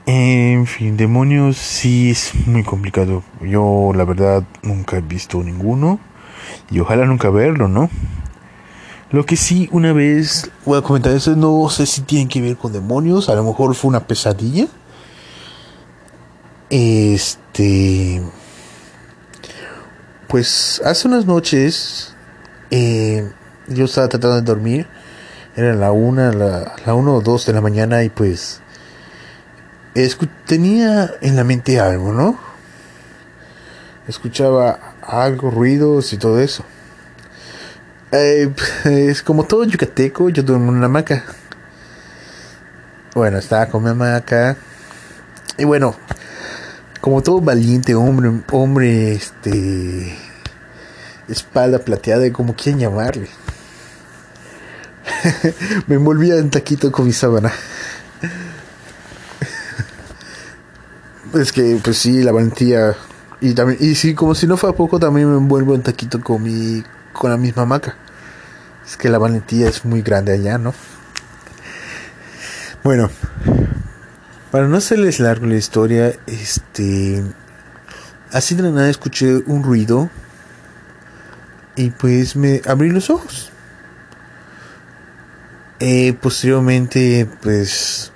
En 0.05 0.65
fin, 0.65 0.97
demonios 0.97 1.57
sí 1.57 2.11
es 2.11 2.33
muy 2.45 2.63
complicado. 2.63 3.23
Yo 3.41 3.91
la 3.95 4.03
verdad 4.03 4.43
nunca 4.61 4.97
he 4.97 5.01
visto 5.01 5.41
ninguno 5.41 5.99
y 6.69 6.79
ojalá 6.79 7.05
nunca 7.05 7.29
verlo, 7.29 7.69
¿no? 7.69 7.89
Lo 9.13 9.27
que 9.27 9.37
sí, 9.37 9.69
una 9.71 9.93
vez 9.93 10.49
voy 10.65 10.79
a 10.79 10.81
comentar 10.81 11.13
eso, 11.13 11.35
no 11.35 11.69
sé 11.69 11.85
si 11.85 12.01
tienen 12.01 12.27
que 12.27 12.41
ver 12.41 12.57
con 12.57 12.73
demonios, 12.73 13.29
a 13.29 13.35
lo 13.35 13.43
mejor 13.43 13.75
fue 13.75 13.89
una 13.89 14.07
pesadilla. 14.07 14.65
Este. 16.71 18.23
Pues 20.27 20.81
hace 20.83 21.07
unas 21.07 21.27
noches 21.27 22.15
eh, 22.71 23.31
yo 23.67 23.85
estaba 23.85 24.09
tratando 24.09 24.37
de 24.37 24.41
dormir, 24.41 24.87
era 25.55 25.75
la 25.75 25.91
una, 25.91 26.33
la, 26.33 26.75
la 26.83 26.95
una 26.95 27.11
o 27.11 27.21
dos 27.21 27.45
de 27.45 27.53
la 27.53 27.61
mañana 27.61 28.03
y 28.03 28.09
pues 28.09 28.61
tenía 30.47 31.11
en 31.21 31.35
la 31.35 31.43
mente 31.43 31.79
algo, 31.79 32.13
¿no? 32.13 32.39
Escuchaba 34.07 34.95
algo, 35.03 35.51
ruidos 35.51 36.13
y 36.13 36.17
todo 36.17 36.39
eso 36.39 36.65
Es 38.85 39.23
como 39.23 39.43
todo 39.43 39.63
yucateco, 39.63 40.29
yo 40.29 40.43
duermo 40.43 40.71
en 40.71 40.77
una 40.77 40.85
hamaca. 40.85 41.23
Bueno, 43.15 43.39
estaba 43.39 43.65
con 43.67 43.83
mi 43.83 43.89
hamaca. 43.89 44.55
Y 45.57 45.63
bueno, 45.63 45.95
como 47.01 47.23
todo 47.23 47.41
valiente 47.41 47.95
hombre, 47.95 48.31
hombre, 48.51 49.13
este, 49.13 50.15
espalda 51.27 51.79
plateada, 51.79 52.31
como 52.31 52.55
quieran 52.55 52.81
llamarle. 52.81 53.29
me 55.87 55.95
envolvía 55.95 56.37
en 56.37 56.51
taquito 56.51 56.91
con 56.91 57.07
mi 57.07 57.13
sábana. 57.13 57.51
es 61.33 61.51
que, 61.51 61.79
pues 61.83 61.97
sí, 61.97 62.21
la 62.21 62.31
valentía. 62.31 62.95
Y 63.41 63.55
también, 63.55 63.79
y 63.81 63.95
sí, 63.95 64.13
como 64.13 64.35
si 64.35 64.45
no 64.45 64.55
fuera 64.55 64.75
poco, 64.75 64.99
también 64.99 65.31
me 65.31 65.37
envuelvo 65.37 65.73
en 65.73 65.81
taquito 65.81 66.21
con 66.21 66.43
mi, 66.43 66.83
con 67.13 67.31
la 67.31 67.37
misma 67.37 67.63
hamaca. 67.63 67.95
Es 68.85 68.97
que 68.97 69.09
la 69.09 69.17
valentía 69.17 69.69
es 69.69 69.85
muy 69.85 70.01
grande 70.01 70.33
allá, 70.33 70.57
¿no? 70.57 70.73
Bueno, 72.83 73.09
para 74.51 74.67
no 74.67 74.75
hacerles 74.75 75.21
largo 75.21 75.45
la 75.45 75.55
historia, 75.55 76.13
este. 76.27 77.23
Así 78.31 78.55
de 78.55 78.63
nada 78.63 78.89
escuché 78.89 79.37
un 79.45 79.63
ruido. 79.63 80.09
Y 81.75 81.91
pues 81.91 82.35
me 82.35 82.61
abrí 82.67 82.91
los 82.91 83.09
ojos. 83.09 83.51
Eh, 85.79 86.13
posteriormente, 86.21 87.27
pues. 87.41 88.11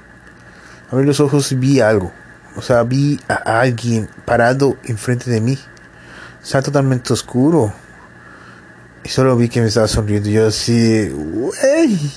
Abrí 0.92 1.06
los 1.06 1.22
ojos 1.22 1.52
y 1.52 1.56
vi 1.56 1.80
algo. 1.80 2.12
O 2.56 2.62
sea, 2.62 2.84
vi 2.84 3.20
a 3.30 3.62
alguien 3.62 4.10
parado 4.26 4.78
enfrente 4.84 5.30
de 5.32 5.40
mí. 5.40 5.58
Está 6.44 6.62
totalmente 6.62 7.14
oscuro 7.14 7.74
y 9.08 9.10
solo 9.10 9.38
vi 9.38 9.48
que 9.48 9.62
me 9.62 9.67
estaba 9.67 9.88
sonriendo. 9.88 10.28
Y 10.28 10.34
yo 10.34 10.48
así, 10.48 11.10
wey. 11.10 12.12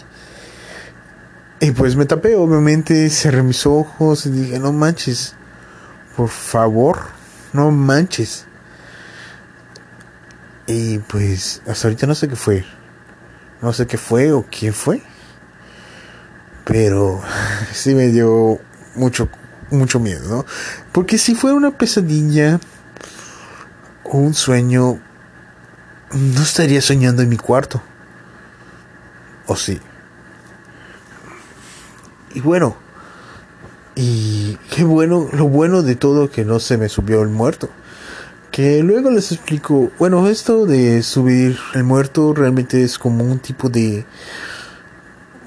Y 1.60 1.70
pues 1.70 1.94
me 1.94 2.04
tapé, 2.04 2.34
obviamente, 2.34 3.08
cerré 3.10 3.44
mis 3.44 3.64
ojos 3.64 4.26
y 4.26 4.30
dije, 4.30 4.58
no 4.58 4.72
manches, 4.72 5.36
por 6.16 6.28
favor, 6.28 6.98
no 7.52 7.70
manches. 7.70 8.44
Y 10.66 10.98
pues 10.98 11.62
hasta 11.64 11.86
ahorita 11.86 12.08
no 12.08 12.16
sé 12.16 12.26
qué 12.26 12.34
fue. 12.34 12.64
No 13.62 13.72
sé 13.72 13.86
qué 13.86 13.96
fue 13.96 14.32
o 14.32 14.44
quién 14.50 14.74
fue. 14.74 15.00
Pero 16.64 17.22
sí 17.72 17.94
me 17.94 18.08
dio 18.08 18.58
mucho, 18.96 19.28
mucho 19.70 20.00
miedo, 20.00 20.28
¿no? 20.28 20.46
Porque 20.90 21.18
si 21.18 21.36
fuera 21.36 21.56
una 21.56 21.70
pesadilla 21.70 22.58
o 24.02 24.18
un 24.18 24.34
sueño, 24.34 25.00
no 26.12 26.42
estaría 26.42 26.80
soñando 26.80 27.22
en 27.22 27.28
mi 27.28 27.36
cuarto. 27.36 27.82
¿O 29.46 29.56
sí? 29.56 29.80
Y 32.34 32.40
bueno, 32.40 32.76
y 33.96 34.56
qué 34.74 34.84
bueno, 34.84 35.28
lo 35.32 35.48
bueno 35.48 35.82
de 35.82 35.96
todo 35.96 36.30
que 36.30 36.44
no 36.44 36.60
se 36.60 36.78
me 36.78 36.88
subió 36.88 37.22
el 37.22 37.28
muerto. 37.28 37.68
Que 38.50 38.82
luego 38.82 39.10
les 39.10 39.32
explico, 39.32 39.90
bueno, 39.98 40.26
esto 40.28 40.66
de 40.66 41.02
subir 41.02 41.58
el 41.74 41.84
muerto 41.84 42.34
realmente 42.34 42.82
es 42.82 42.98
como 42.98 43.24
un 43.24 43.38
tipo 43.38 43.68
de... 43.68 44.04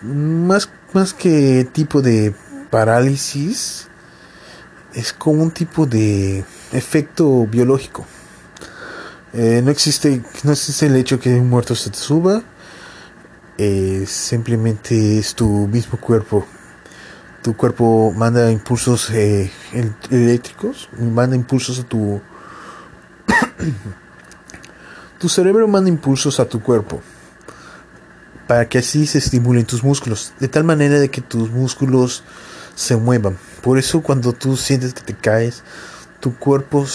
Más, 0.01 0.69
más 0.93 1.13
que 1.13 1.67
tipo 1.71 2.01
de 2.01 2.33
parálisis, 2.69 3.87
es 4.93 5.13
como 5.13 5.43
un 5.43 5.51
tipo 5.51 5.85
de 5.85 6.43
efecto 6.71 7.47
biológico. 7.47 8.05
Eh, 9.33 9.61
no 9.63 9.71
existe 9.71 10.21
no 10.43 10.51
existe 10.51 10.85
el 10.85 10.95
hecho 10.95 11.19
que 11.19 11.33
un 11.35 11.49
muerto 11.49 11.75
se 11.75 11.89
te 11.89 11.97
suba. 11.97 12.43
Eh, 13.57 14.05
simplemente 14.07 15.17
es 15.17 15.35
tu 15.35 15.67
mismo 15.67 15.99
cuerpo. 15.99 16.45
Tu 17.41 17.55
cuerpo 17.55 18.13
manda 18.15 18.51
impulsos 18.51 19.09
eh, 19.09 19.51
eléctricos, 20.09 20.89
manda 20.97 21.35
impulsos 21.35 21.79
a 21.79 21.83
tu... 21.83 22.21
tu 25.19 25.27
cerebro 25.29 25.67
manda 25.67 25.89
impulsos 25.89 26.39
a 26.39 26.45
tu 26.45 26.61
cuerpo 26.61 27.01
para 28.47 28.67
que 28.67 28.77
así 28.77 29.07
se 29.07 29.17
estimulen 29.17 29.65
tus 29.65 29.83
músculos, 29.83 30.33
de 30.39 30.47
tal 30.47 30.63
manera 30.63 30.99
de 30.99 31.09
que 31.09 31.21
tus 31.21 31.49
músculos 31.49 32.23
se 32.75 32.95
muevan. 32.95 33.37
Por 33.61 33.77
eso 33.77 34.01
cuando 34.01 34.33
tú 34.33 34.57
sientes 34.57 34.93
que 34.93 35.01
te 35.01 35.13
caes, 35.13 35.63
tu 36.23 36.33
cuerpo 36.37 36.85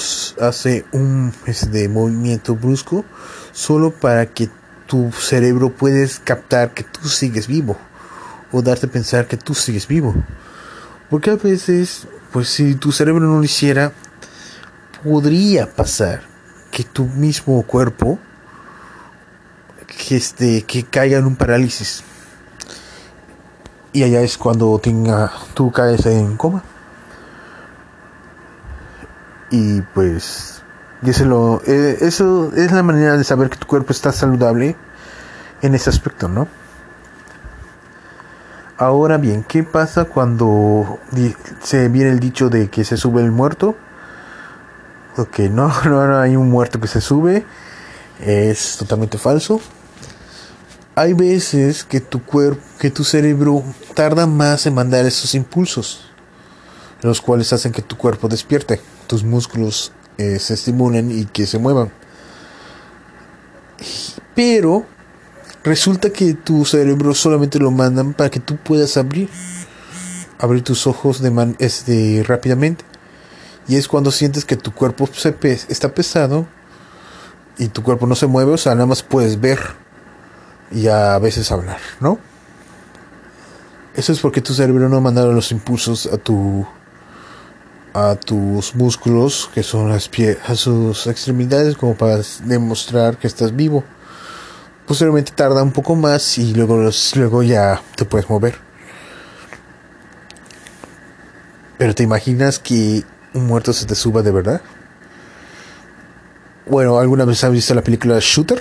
hace 0.41 0.87
un 0.91 1.35
este, 1.45 1.87
movimiento 1.91 2.57
brusco 2.57 3.05
solo 3.53 3.91
para 3.91 4.25
que 4.25 4.49
tu 4.87 5.13
cerebro 5.13 5.69
puedes 5.69 6.19
captar 6.19 6.73
que 6.73 6.83
tú 6.83 7.11
sigues 7.11 7.47
vivo 7.47 7.77
o 8.53 8.63
darte 8.63 8.87
a 8.87 8.91
pensar 8.91 9.29
que 9.29 9.37
tú 9.37 9.55
sigues 9.55 9.87
vivo. 9.87 10.15
Porque 11.11 11.29
a 11.29 11.37
veces, 11.37 12.09
pues 12.33 12.49
si 12.49 12.75
tu 12.75 12.91
cerebro 12.91 13.27
no 13.27 13.37
lo 13.37 13.45
hiciera, 13.45 13.93
podría 15.05 15.71
pasar 15.75 16.23
que 16.71 16.85
tu 16.85 17.05
mismo 17.05 17.63
cuerpo 17.65 18.19
que 19.87 20.17
este 20.17 20.63
que 20.63 20.85
caiga 20.85 21.19
en 21.19 21.27
un 21.27 21.37
parálisis. 21.37 22.03
Y 23.93 24.05
allá 24.05 24.23
es 24.23 24.39
cuando 24.39 24.79
tenga 24.79 25.31
tú 25.53 25.71
caes 25.71 26.07
en 26.07 26.39
coma 26.39 26.65
y 29.51 29.83
pues 29.83 30.63
lo 31.25 31.63
eh, 31.67 31.99
eso 32.01 32.53
es 32.55 32.73
la 32.73 32.83
manera 32.83 33.17
de 33.17 33.25
saber 33.25 33.51
que 33.51 33.57
tu 33.57 33.67
cuerpo 33.67 33.93
está 33.93 34.13
saludable 34.13 34.77
en 35.63 35.75
ese 35.75 35.91
aspecto, 35.91 36.29
¿no? 36.29 36.49
Ahora 38.77 39.17
bien, 39.17 39.43
¿qué 39.43 39.65
pasa 39.65 40.05
cuando 40.05 41.01
se 41.63 41.89
viene 41.89 42.11
el 42.11 42.21
dicho 42.21 42.49
de 42.49 42.69
que 42.69 42.85
se 42.85 42.97
sube 42.97 43.23
el 43.23 43.33
muerto? 43.33 43.77
Ok, 45.17 45.39
no, 45.51 45.73
no 45.85 46.19
hay 46.19 46.37
un 46.37 46.51
muerto 46.51 46.81
que 46.81 46.89
se 46.89 47.01
sube, 47.01 47.45
es 48.21 48.77
totalmente 48.77 49.19
falso. 49.19 49.61
Hay 50.95 51.13
veces 51.13 51.85
que 51.85 52.01
tu 52.01 52.25
cuerpo, 52.25 52.61
que 52.79 52.91
tu 52.91 53.05
cerebro 53.05 53.63
tarda 53.95 54.27
más 54.27 54.67
en 54.67 54.75
mandar 54.75 55.07
esos 55.07 55.35
impulsos, 55.35 56.11
los 57.03 57.21
cuales 57.21 57.53
hacen 57.53 57.71
que 57.71 57.83
tu 57.83 57.97
cuerpo 57.97 58.29
despierte 58.29 58.81
tus 59.09 59.25
músculos 59.25 59.91
eh, 60.19 60.39
se 60.39 60.55
estimulen 60.55 61.11
y 61.11 61.25
que 61.25 61.47
se 61.47 61.59
muevan. 61.59 61.91
Pero 64.37 64.87
resulta 65.65 66.11
que 66.11 66.35
tu 66.35 66.65
cerebro 66.65 67.13
solamente 67.15 67.59
lo 67.59 67.73
mandan 67.73 68.15
para 68.15 68.31
que 68.31 68.39
tú 68.39 68.57
puedas 68.57 68.97
abrir 68.97 69.29
abrir 70.39 70.63
tus 70.63 70.87
ojos 70.87 71.21
de 71.21 71.31
man 71.31 71.57
este, 71.59 72.25
rápidamente. 72.27 72.85
Y 73.67 73.77
es 73.77 73.89
cuando 73.89 74.11
sientes 74.11 74.45
que 74.45 74.57
tu 74.57 74.73
cuerpo 74.73 75.09
se 75.13 75.37
está 75.69 75.93
pesado 75.93 76.47
y 77.59 77.69
tu 77.69 77.83
cuerpo 77.83 78.07
no 78.07 78.15
se 78.15 78.27
mueve, 78.27 78.53
o 78.53 78.57
sea, 78.57 78.75
nada 78.75 78.87
más 78.87 79.03
puedes 79.03 79.41
ver 79.41 79.59
y 80.71 80.87
a 80.87 81.19
veces 81.19 81.51
hablar, 81.53 81.79
¿no? 82.01 82.19
Eso 83.95 84.13
es 84.13 84.21
porque 84.21 84.41
tu 84.41 84.55
cerebro 84.55 84.89
no 84.89 85.01
mandaron 85.01 85.35
los 85.35 85.51
impulsos 85.51 86.07
a 86.07 86.17
tu 86.17 86.67
a 87.95 88.15
tus 88.17 88.75
músculos, 88.75 89.51
que 89.55 89.63
son 89.63 89.89
las 89.91 90.09
pies, 90.09 90.39
a 90.47 90.55
sus 90.55 91.07
extremidades, 91.07 91.77
como 91.77 91.95
para 91.95 92.21
demostrar 92.45 93.17
que 93.17 93.27
estás 93.27 93.55
vivo. 93.55 93.85
Posteriormente 94.87 95.33
tarda 95.33 95.63
un 95.63 95.73
poco 95.73 95.95
más 95.95 96.39
y 96.39 96.55
luego, 96.55 96.91
luego 97.15 97.43
ya 97.43 97.83
te 97.97 98.05
puedes 98.05 98.29
mover. 98.31 98.57
Pero 101.77 101.95
¿te 101.95 102.03
imaginas 102.03 102.59
que 102.59 103.05
un 103.35 103.47
muerto 103.47 103.73
se 103.73 103.87
te 103.87 103.95
suba 103.95 104.23
de 104.23 104.33
verdad? 104.33 104.61
Bueno, 106.67 106.99
¿alguna 106.99 107.25
vez 107.25 107.45
has 107.45 107.53
visto 107.53 107.75
la 107.75 107.83
película 107.83 108.19
Shooter? 108.21 108.61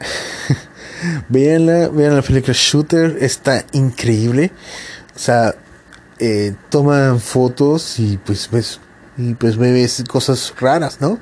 Veanla, 1.28 1.88
vean 1.88 2.16
la 2.16 2.22
película 2.22 2.54
Shooter, 2.56 3.18
está 3.20 3.64
increíble. 3.72 4.50
O 5.14 5.18
sea, 5.18 5.54
eh, 6.18 6.54
toman 6.70 7.20
fotos 7.20 7.98
y 7.98 8.18
pues 8.18 8.50
ves 8.50 8.80
y 9.16 9.34
pues 9.34 9.56
ves 9.56 10.04
cosas 10.08 10.54
raras, 10.58 11.00
¿no? 11.00 11.18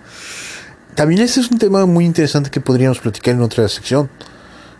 También 0.95 1.22
ese 1.22 1.41
es 1.41 1.51
un 1.51 1.59
tema 1.59 1.86
muy 1.86 2.05
interesante 2.05 2.51
que 2.51 2.61
podríamos 2.61 3.01
platicar 3.01 3.34
en 3.34 3.43
otra 3.43 3.68
sección. 3.68 4.11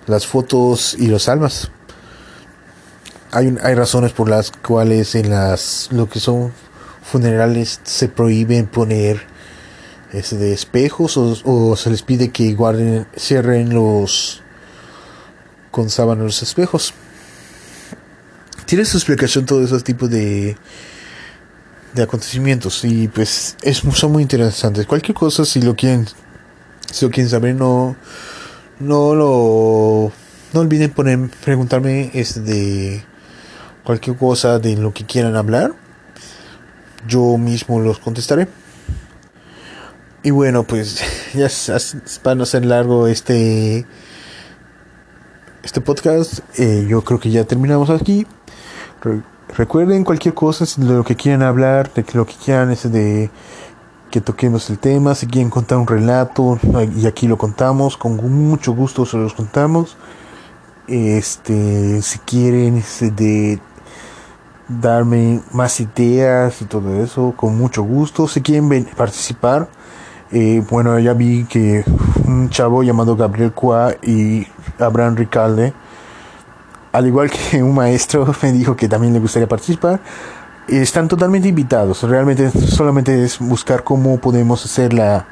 Las 0.07 0.27
fotos 0.27 0.97
y 0.99 1.07
los 1.07 1.29
almas. 1.29 1.71
Hay, 3.33 3.57
hay 3.63 3.75
razones 3.75 4.13
por 4.13 4.29
las 4.29 4.51
cuales 4.51 5.15
en 5.15 5.31
las 5.31 5.89
lo 5.93 6.09
que 6.09 6.19
son 6.19 6.53
funerales 7.03 7.81
se 7.85 8.09
prohíben 8.09 8.67
poner 8.67 9.23
ese 10.13 10.37
de 10.37 10.53
espejos 10.53 11.17
o, 11.17 11.37
o, 11.45 11.77
se 11.77 11.91
les 11.91 12.03
pide 12.03 12.31
que 12.31 12.53
guarden 12.55 13.07
cierren 13.17 13.73
los 13.73 14.43
con 15.71 15.89
sábanas 15.89 16.25
los 16.25 16.43
espejos 16.43 16.95
tiene 18.71 18.85
su 18.85 18.97
explicación 18.97 19.47
todo 19.47 19.65
ese 19.65 19.81
tipo 19.81 20.09
de 20.09 20.57
de 21.93 22.03
acontecimientos 22.03 22.85
y 22.85 23.09
pues 23.09 23.57
es 23.63 23.83
son 23.95 24.13
muy 24.13 24.23
interesantes 24.23 24.87
cualquier 24.87 25.17
cosa 25.17 25.45
si 25.45 25.61
lo 25.61 25.75
quieren 25.75 26.07
si 26.93 27.05
lo 27.05 27.11
quieren 27.11 27.29
saber 27.29 27.55
no 27.57 27.97
No 28.81 29.15
lo. 29.15 30.11
No 30.53 30.61
olviden 30.61 30.91
poner, 30.91 31.31
preguntarme 31.45 32.11
este, 32.15 33.05
cualquier 33.85 34.17
cosa 34.17 34.59
de 34.59 34.77
lo 34.77 34.93
que 34.93 35.05
quieran 35.05 35.37
hablar. 35.37 35.75
Yo 37.07 37.37
mismo 37.37 37.79
los 37.79 37.99
contestaré. 37.99 38.49
Y 40.23 40.31
bueno, 40.31 40.65
pues 40.65 41.03
ya 41.35 41.49
para 42.23 42.35
no 42.35 42.47
ser 42.47 42.65
largo 42.65 43.07
este 43.07 43.87
este 45.63 45.81
podcast, 45.81 46.41
eh, 46.59 46.87
yo 46.89 47.03
creo 47.03 47.21
que 47.21 47.31
ya 47.31 47.45
terminamos 47.45 47.91
aquí. 47.91 48.27
recuerden 49.57 50.05
cualquier 50.05 50.35
cosa 50.35 50.65
de 50.77 50.95
lo 50.95 51.05
que 51.05 51.17
quieran 51.17 51.43
hablar, 51.43 51.93
de 51.93 52.05
lo 52.15 52.25
que 52.25 52.35
quieran 52.35 52.71
es 52.71 52.91
de 52.91 53.31
que 54.11 54.21
toquemos 54.21 54.71
el 54.71 54.79
tema, 54.79 55.15
si 55.15 55.27
quieren 55.27 55.51
contar 55.51 55.79
un 55.79 55.87
relato 55.87 56.59
y 56.97 57.07
aquí 57.07 57.29
lo 57.29 57.39
contamos, 57.39 57.97
con 57.97 58.17
mucho 58.17 58.73
gusto 58.73 59.07
se 59.07 59.17
los 59.17 59.35
contamos. 59.35 59.97
Este, 60.89 62.03
si 62.03 62.19
quieren 62.21 62.79
este, 62.79 63.11
de 63.13 63.61
darme 64.69 65.41
más 65.53 65.79
ideas 65.81 66.61
y 66.63 66.65
todo 66.65 67.03
eso, 67.03 67.35
con 67.37 67.57
mucho 67.57 67.83
gusto. 67.83 68.27
Si 68.27 68.41
quieren 68.41 68.85
participar, 68.97 69.69
eh, 70.33 70.65
bueno, 70.69 70.99
ya 70.99 71.13
vi 71.13 71.45
que 71.45 71.85
un 72.27 72.51
chavo 72.51 72.83
llamado 72.83 73.17
Gabriel 73.17 73.53
Cua 73.53 73.95
y 74.03 74.47
Abraham 74.81 75.17
Ricalde, 75.17 75.73
al 76.93 77.07
igual 77.07 77.31
que 77.31 77.63
un 77.63 77.75
maestro, 77.75 78.33
me 78.43 78.53
dijo 78.53 78.77
que 78.77 78.89
también 78.89 79.13
le 79.13 79.21
gustaría 79.21 79.49
participar. 79.49 80.01
Están 80.69 81.09
totalmente 81.09 81.49
invitados. 81.49 82.03
Realmente 82.05 82.51
solamente 82.51 83.25
es 83.25 83.39
buscar 83.39 83.83
cómo 83.83 84.19
podemos 84.19 84.65
hacer 84.65 84.93
la, 84.93 85.27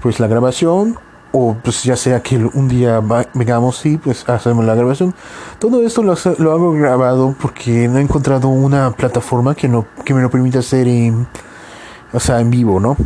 pues 0.00 0.20
la 0.20 0.28
grabación 0.28 0.96
o 1.36 1.56
pues 1.60 1.82
ya 1.82 1.96
sea 1.96 2.22
que 2.22 2.36
un 2.36 2.68
día 2.68 3.02
vengamos 3.34 3.84
y 3.86 3.96
pues 3.96 4.28
hacemos 4.28 4.64
la 4.64 4.76
grabación. 4.76 5.12
Todo 5.58 5.84
esto 5.84 6.02
lo, 6.04 6.12
hago 6.52 6.72
grabado 6.72 7.34
porque 7.40 7.88
no 7.88 7.98
he 7.98 8.02
encontrado 8.02 8.46
una 8.46 8.92
plataforma 8.92 9.56
que 9.56 9.66
no 9.66 9.84
que 10.04 10.14
me 10.14 10.22
lo 10.22 10.30
permita 10.30 10.60
hacer 10.60 10.86
o 12.12 12.20
sea, 12.20 12.38
en 12.38 12.50
vivo, 12.50 12.78
¿no? 12.78 12.96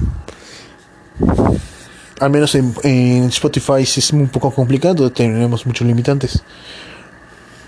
Al 2.20 2.30
menos 2.30 2.54
en, 2.54 3.24
Spotify 3.28 3.82
es 3.82 4.12
un 4.12 4.28
poco 4.28 4.50
complicado, 4.50 5.10
tenemos 5.12 5.64
muchos 5.66 5.86
limitantes. 5.86 6.42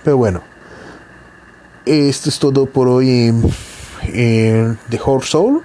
Pero 0.03 0.17
bueno, 0.17 0.43
esto 1.87 2.29
es 2.29 2.39
todo 2.39 2.67
por 2.67 2.89
hoy 2.89 3.33
en, 4.13 4.79
The 4.89 5.01
Horse 5.05 5.31
Soul. 5.31 5.63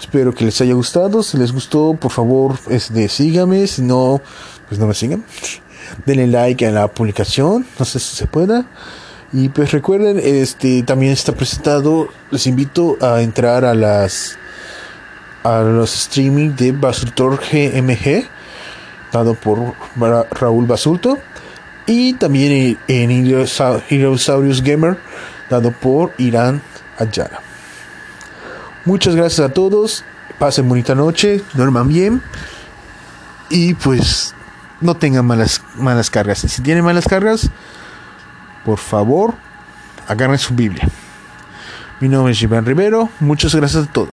Espero 0.00 0.34
que 0.34 0.44
les 0.44 0.60
haya 0.60 0.74
gustado. 0.74 1.22
Si 1.22 1.36
les 1.36 1.52
gustó, 1.52 1.94
por 1.94 2.10
favor, 2.10 2.58
este, 2.70 3.08
síganme. 3.08 3.66
Si 3.66 3.82
no, 3.82 4.20
pues 4.68 4.80
no 4.80 4.86
me 4.86 4.94
sigan. 4.94 5.24
Denle 6.06 6.26
like 6.26 6.66
a 6.66 6.70
la 6.70 6.88
publicación. 6.88 7.66
No 7.78 7.84
sé 7.84 7.98
si 7.98 8.16
se 8.16 8.26
pueda. 8.26 8.66
Y 9.32 9.50
pues 9.50 9.72
recuerden, 9.72 10.20
este 10.22 10.82
también 10.82 11.12
está 11.12 11.32
presentado. 11.32 12.08
Les 12.30 12.46
invito 12.46 12.96
a 13.00 13.20
entrar 13.20 13.64
a 13.64 13.74
las 13.74 14.38
a 15.42 15.60
los 15.60 15.94
streaming 15.94 16.56
de 16.56 16.72
Basultor 16.72 17.38
GMG, 17.38 18.28
dado 19.12 19.34
por 19.34 19.74
Raúl 20.30 20.66
Basulto, 20.66 21.18
y 21.86 22.12
también 22.14 22.78
en 22.86 23.10
Herosaurus 23.88 24.62
Gamer, 24.62 24.98
dado 25.48 25.72
por 25.72 26.12
Irán 26.18 26.60
Ayala. 26.98 27.40
Muchas 28.84 29.14
gracias 29.14 29.48
a 29.48 29.52
todos, 29.52 30.04
pasen 30.38 30.68
bonita 30.68 30.94
noche, 30.94 31.42
duerman 31.54 31.88
bien 31.88 32.22
y 33.50 33.74
pues 33.74 34.34
no 34.80 34.94
tengan 34.94 35.26
malas, 35.26 35.62
malas 35.76 36.10
cargas. 36.10 36.38
Si 36.38 36.62
tienen 36.62 36.84
malas 36.84 37.06
cargas, 37.06 37.50
por 38.64 38.78
favor, 38.78 39.34
agarren 40.06 40.38
su 40.38 40.54
Biblia. 40.54 40.88
Mi 42.00 42.08
nombre 42.08 42.32
es 42.32 42.42
Iván 42.42 42.64
Rivero, 42.64 43.08
muchas 43.20 43.54
gracias 43.54 43.88
a 43.88 43.92
todos. 43.92 44.10